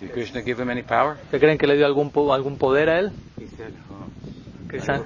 Did 0.00 0.12
Krishna 0.12 0.42
give 0.42 0.62
him 0.62 0.70
any 0.70 0.82
power? 0.82 1.16
¿Ustedes 1.24 1.40
creen 1.40 1.58
que 1.58 1.66
le 1.66 1.76
dio 1.76 1.86
algún, 1.86 2.12
algún 2.32 2.56
poder 2.56 2.88
a 2.90 2.98
él? 3.00 3.12
He 3.38 3.48
said, 3.48 3.72
oh, 3.90 4.68
Krishna, 4.68 5.02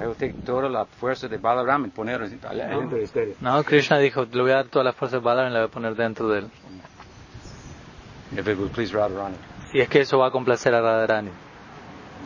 I 0.00 0.06
will 0.06 0.16
take 0.16 0.34
toda 0.44 0.68
la 0.68 0.86
fuerza 0.86 1.28
de 1.28 1.36
Balaram 1.36 1.84
y 1.86 1.90
poner 1.90 2.18
dentro 2.28 2.96
de 2.98 3.04
ustedes. 3.04 3.40
no, 3.40 3.62
Krishna 3.62 3.98
dijo, 3.98 4.26
le 4.30 4.42
voy 4.42 4.50
a 4.50 4.56
dar 4.56 4.66
toda 4.66 4.84
la 4.84 4.92
fuerza 4.92 5.18
de 5.18 5.22
Balaram 5.22 5.50
y 5.50 5.54
la 5.54 5.60
voy 5.60 5.68
a 5.68 5.70
poner 5.70 5.94
dentro 5.94 6.28
de 6.28 6.38
él. 6.40 6.50
If 8.36 8.48
it 8.48 8.72
please 8.72 8.92
Radharani. 8.92 9.36
Si 9.70 9.80
es 9.80 9.88
que 9.88 10.00
eso 10.00 10.18
va 10.18 10.28
a 10.28 10.30
complacer 10.30 10.74
a 10.74 10.80
Radharani. 10.80 11.30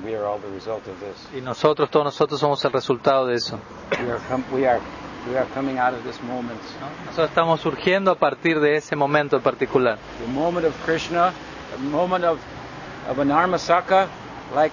We 0.04 0.14
are 0.14 0.24
all 0.26 0.38
the 0.40 0.48
result 0.50 0.86
of 0.86 0.98
this. 1.00 1.28
Y 1.36 1.40
nosotros, 1.40 1.90
todos 1.90 2.04
nosotros 2.04 2.38
somos 2.40 2.64
el 2.64 2.72
resultado 2.72 3.26
de 3.26 3.34
eso. 3.34 3.58
We 4.00 4.10
are, 4.10 4.20
com- 4.28 4.44
we 4.52 4.66
are, 4.66 4.80
we 5.28 5.36
are 5.36 5.46
coming 5.54 5.78
out 5.78 5.92
of 5.94 6.04
this 6.04 6.22
moment. 6.22 6.60
¿no? 6.80 6.86
Nosotros 7.06 7.28
estamos 7.30 7.60
surgiendo 7.60 8.12
a 8.12 8.14
partir 8.14 8.60
de 8.60 8.76
ese 8.76 8.94
momento 8.96 9.36
en 9.36 9.42
particular. 9.42 9.98
The 10.24 10.32
moment 10.32 10.66
of 10.66 10.74
Krishna, 10.84 11.32
a 11.74 11.78
moment 11.80 12.24
of, 12.24 12.38
of 13.10 13.18
an 13.18 13.30
Armasaka, 13.30 14.06
like 14.54 14.72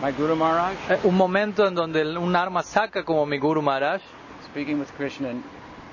my 0.00 0.10
Guru 0.12 0.34
Maharaj, 0.36 0.74
Eh, 0.90 0.98
Un 1.04 1.16
momento 1.16 1.66
en 1.66 1.74
donde 1.74 2.02
un 2.16 2.34
arma 2.34 2.62
saca 2.62 3.04
como 3.04 3.26
mi 3.26 3.38
Guru 3.38 3.60
Maharaj 3.62 4.00
speaking 4.46 4.78
with 4.80 4.88
Krishna 4.96 5.30
in 5.30 5.44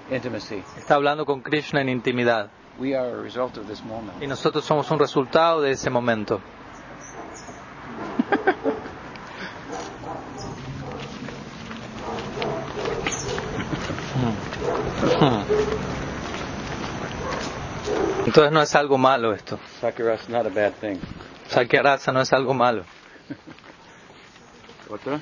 intimacy. 0.09 0.63
está 0.77 0.95
hablando 0.95 1.25
con 1.25 1.41
Krishna 1.41 1.81
en 1.81 1.89
intimidad. 1.89 2.49
We 2.79 2.95
are 2.95 3.09
a 3.09 3.21
result 3.21 3.57
of 3.57 3.67
this 3.67 3.83
moment. 3.83 4.21
Y 4.21 4.27
nosotros 4.27 4.63
somos 4.63 4.89
un 4.89 4.99
resultado 4.99 5.61
de 5.61 5.71
ese 5.71 5.89
momento. 5.89 6.39
Entonces 18.25 18.51
no 18.51 18.61
es 18.61 18.75
algo 18.75 18.97
malo 18.97 19.33
esto. 19.33 19.59
Sakura 19.81 20.13
is 20.13 20.29
not 20.29 20.45
a 20.45 20.49
bad 20.49 20.73
thing. 20.75 20.99
Sakyarasa 21.49 22.13
no 22.13 22.21
es 22.21 22.31
algo 22.31 22.53
malo. 22.53 22.85
Otra? 24.89 25.19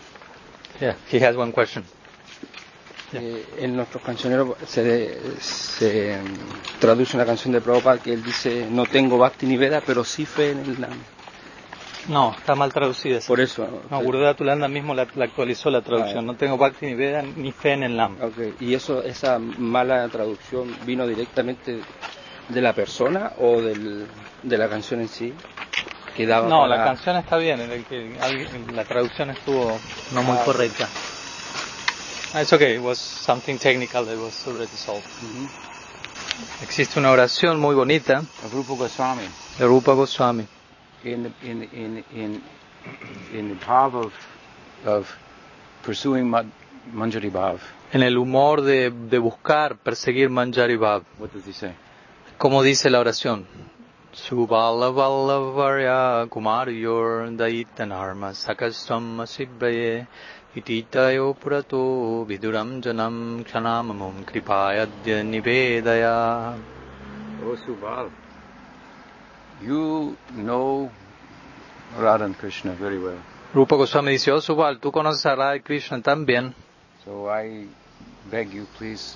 Yeah, 0.80 0.95
he 1.10 1.20
has 1.20 1.36
one 1.36 1.51
question. 1.51 1.84
Eh, 3.14 3.45
en 3.60 3.76
nuestros 3.76 4.03
cancioneros 4.03 4.58
se, 4.68 5.18
se 5.39 6.18
mm, 6.22 6.80
traduce 6.80 7.16
una 7.16 7.26
canción 7.26 7.53
de 7.53 7.62
Prabhupada 7.62 7.99
que 7.99 8.12
él 8.12 8.22
dice 8.24 8.68
no 8.70 8.86
tengo 8.86 9.18
bhakti 9.18 9.45
ni 9.45 9.55
veda 9.55 9.82
pero 9.86 10.03
sí 10.03 10.26
fe 10.26 10.51
en 10.51 10.60
el 10.60 10.82
Nam. 10.82 10.91
No, 12.10 12.34
está 12.38 12.55
mal 12.55 12.72
traducida. 12.74 13.18
esa. 13.18 13.28
Por 13.28 13.39
eso. 13.41 13.68
No, 13.89 14.01
Gurudeva 14.01 14.34
Tulanda 14.34 14.68
mismo 14.70 14.93
la, 14.93 15.08
la 15.16 15.26
actualizó 15.26 15.70
la 15.70 15.82
traducción. 15.82 16.26
No 16.26 16.36
tengo 16.36 16.58
Bhakti 16.58 16.86
ni 16.86 16.95
Veda 16.95 17.22
ni 17.22 17.51
fe 17.51 17.74
en 17.74 17.84
el 17.84 17.97
Nam. 17.97 18.18
Y 18.62 18.74
eso, 18.74 19.03
esa 19.03 19.39
mala 19.39 20.08
traducción 20.10 20.74
vino 20.86 21.05
directamente 21.05 21.82
de 22.47 22.62
la 22.62 22.72
persona 22.74 23.34
o 23.39 23.62
del, 23.62 24.05
de 24.43 24.58
la 24.58 24.70
canción 24.70 25.01
en 25.01 25.10
sí. 25.10 25.34
Que 26.16 26.26
daba 26.26 26.47
No, 26.47 26.62
para- 26.62 26.78
la 26.78 26.84
canción 26.86 27.18
está 27.18 27.38
bien, 27.38 27.60
el 27.60 27.84
que- 27.86 28.18
alguien- 28.22 28.74
la 28.76 28.86
traducción 28.86 29.30
estuvo 29.32 29.78
no 30.14 30.24
muy 30.24 30.38
Ah, 30.38 30.43
correcta. 30.45 30.88
It's 32.34 32.51
okay, 32.53 32.75
it 32.75 32.82
was 32.82 32.99
something 32.99 33.57
technical 33.57 34.05
that 34.05 34.17
was 34.17 34.45
already 34.47 34.75
solved. 34.75 35.07
Mm 35.21 35.47
-hmm. 35.47 36.63
Existe 36.63 36.99
una 36.99 37.11
oración 37.11 37.59
muy 37.59 37.73
bonita 37.75 38.19
Of 38.45 38.53
Rupa 38.53 38.73
Goswami. 38.75 39.28
de 39.57 39.65
Rupa 39.65 39.93
Goswami 39.93 40.45
In 41.03 41.23
the, 41.23 41.32
in, 41.49 41.63
in, 41.73 42.03
in, 42.13 42.41
in 43.34 43.49
the 43.49 43.65
bhav 43.65 43.95
of, 43.95 44.13
of 44.86 45.15
pursuing 45.84 46.30
ma- 46.30 46.43
Manjari 46.93 47.30
Bhav. 47.32 47.59
en 47.93 48.03
el 48.03 48.15
humor 48.17 48.61
de, 48.61 48.91
de 48.91 49.17
buscar, 49.19 49.78
perseguir 49.78 50.30
Manjari 50.30 50.78
Bhav. 50.78 51.03
What 51.19 51.32
does 51.34 51.45
he 51.47 51.53
say? 51.53 51.71
Como 52.38 52.61
dice 52.61 52.89
la 52.89 52.99
oración? 52.99 53.45
Subala 54.13 54.89
Vallavarya 54.91 56.28
Kumaryor 56.30 57.36
Daitanarma 57.38 58.34
Sakastam 58.34 59.19
Asibraye 59.21 60.07
Ititayo 60.58 61.36
Purato 61.38 62.26
Viduram 62.26 62.82
Janam 62.82 63.43
Kshanamamum 63.45 64.26
Kripayadya 64.26 65.22
Nivedaya 65.24 66.58
Oh, 67.43 67.55
Subal. 67.55 68.10
You 69.62 70.18
know 70.36 70.89
Radha 71.97 72.34
Krishna 72.34 72.74
very 72.74 72.97
well. 72.97 73.20
Rupa 73.53 73.78
Goswami 73.78 74.14
dice, 74.14 74.32
oh 74.32 74.41
Subal, 74.41 74.80
tú 74.80 74.91
conoces 74.91 75.26
a 75.28 75.36
Radha 75.36 75.60
Krishna 75.62 76.01
tan 76.01 76.26
bien, 76.26 76.53
So 77.05 77.30
I 77.30 77.68
beg 78.32 78.51
you, 78.53 78.66
please 78.78 79.16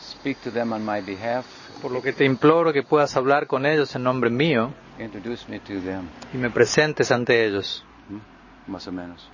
speak 0.00 0.40
to 0.42 0.50
them 0.50 0.72
on 0.74 0.84
my 0.84 1.00
behalf. 1.00 1.46
por 1.80 1.90
lo 1.90 2.00
que 2.02 2.12
te 2.12 2.24
imploro 2.26 2.72
que 2.72 2.82
puedas 2.82 3.16
hablar 3.16 3.46
con 3.46 3.64
ellos 3.66 3.94
en 3.96 4.02
nombre 4.04 4.28
mío 4.30 4.72
Introduce 5.00 5.48
me 5.48 5.58
to 5.60 5.80
them. 5.80 6.08
y 6.34 6.36
me 6.36 6.50
presentes 6.50 7.10
ante 7.10 7.44
ellos. 7.46 7.82
Hmm? 8.08 8.70
Más 8.70 8.86
o 8.86 8.92
menos. 8.92 9.28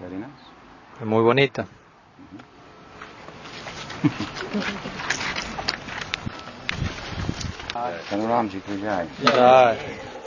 Very 0.00 0.16
nice. 0.16 0.30
Es 0.98 1.06
muy 1.06 1.22
bonita. 1.22 1.66